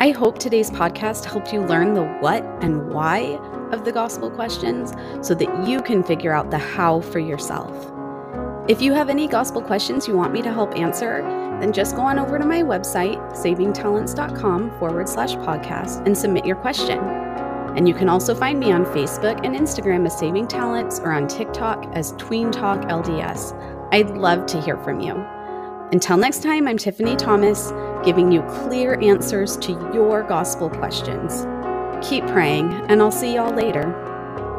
I 0.00 0.10
hope 0.10 0.38
today's 0.38 0.70
podcast 0.70 1.26
helped 1.26 1.52
you 1.52 1.60
learn 1.60 1.92
the 1.92 2.04
what 2.20 2.42
and 2.62 2.90
why 2.90 3.38
of 3.72 3.84
the 3.84 3.92
gospel 3.92 4.30
questions 4.30 4.94
so 5.20 5.34
that 5.34 5.68
you 5.68 5.82
can 5.82 6.02
figure 6.02 6.32
out 6.32 6.50
the 6.50 6.58
how 6.58 7.02
for 7.02 7.18
yourself. 7.18 7.92
If 8.68 8.80
you 8.80 8.94
have 8.94 9.10
any 9.10 9.28
gospel 9.28 9.60
questions 9.60 10.08
you 10.08 10.16
want 10.16 10.32
me 10.32 10.40
to 10.40 10.52
help 10.52 10.74
answer, 10.74 11.20
then 11.60 11.74
just 11.74 11.94
go 11.94 12.02
on 12.02 12.18
over 12.18 12.38
to 12.38 12.46
my 12.46 12.62
website, 12.62 13.18
savingtalents.com 13.32 14.78
forward 14.78 15.10
slash 15.10 15.34
podcast, 15.36 16.04
and 16.06 16.16
submit 16.16 16.46
your 16.46 16.56
question. 16.56 16.98
And 17.76 17.86
you 17.86 17.94
can 17.94 18.08
also 18.08 18.34
find 18.34 18.58
me 18.58 18.72
on 18.72 18.84
Facebook 18.86 19.44
and 19.44 19.54
Instagram 19.54 20.06
as 20.06 20.18
Saving 20.18 20.48
Talents 20.48 20.98
or 20.98 21.12
on 21.12 21.28
TikTok 21.28 21.84
as 21.94 22.12
Tween 22.12 22.50
Talk 22.50 22.80
LDS. 22.82 23.52
I'd 23.92 24.10
love 24.16 24.46
to 24.46 24.60
hear 24.60 24.78
from 24.78 25.00
you. 25.00 25.12
Until 25.92 26.16
next 26.16 26.42
time, 26.42 26.66
I'm 26.66 26.78
Tiffany 26.78 27.14
Thomas, 27.16 27.72
giving 28.04 28.32
you 28.32 28.42
clear 28.42 28.98
answers 29.00 29.56
to 29.58 29.72
your 29.94 30.22
gospel 30.22 30.70
questions. 30.70 31.46
Keep 32.06 32.26
praying, 32.26 32.72
and 32.88 33.00
I'll 33.00 33.12
see 33.12 33.34
y'all 33.34 33.54
later. 33.54 34.15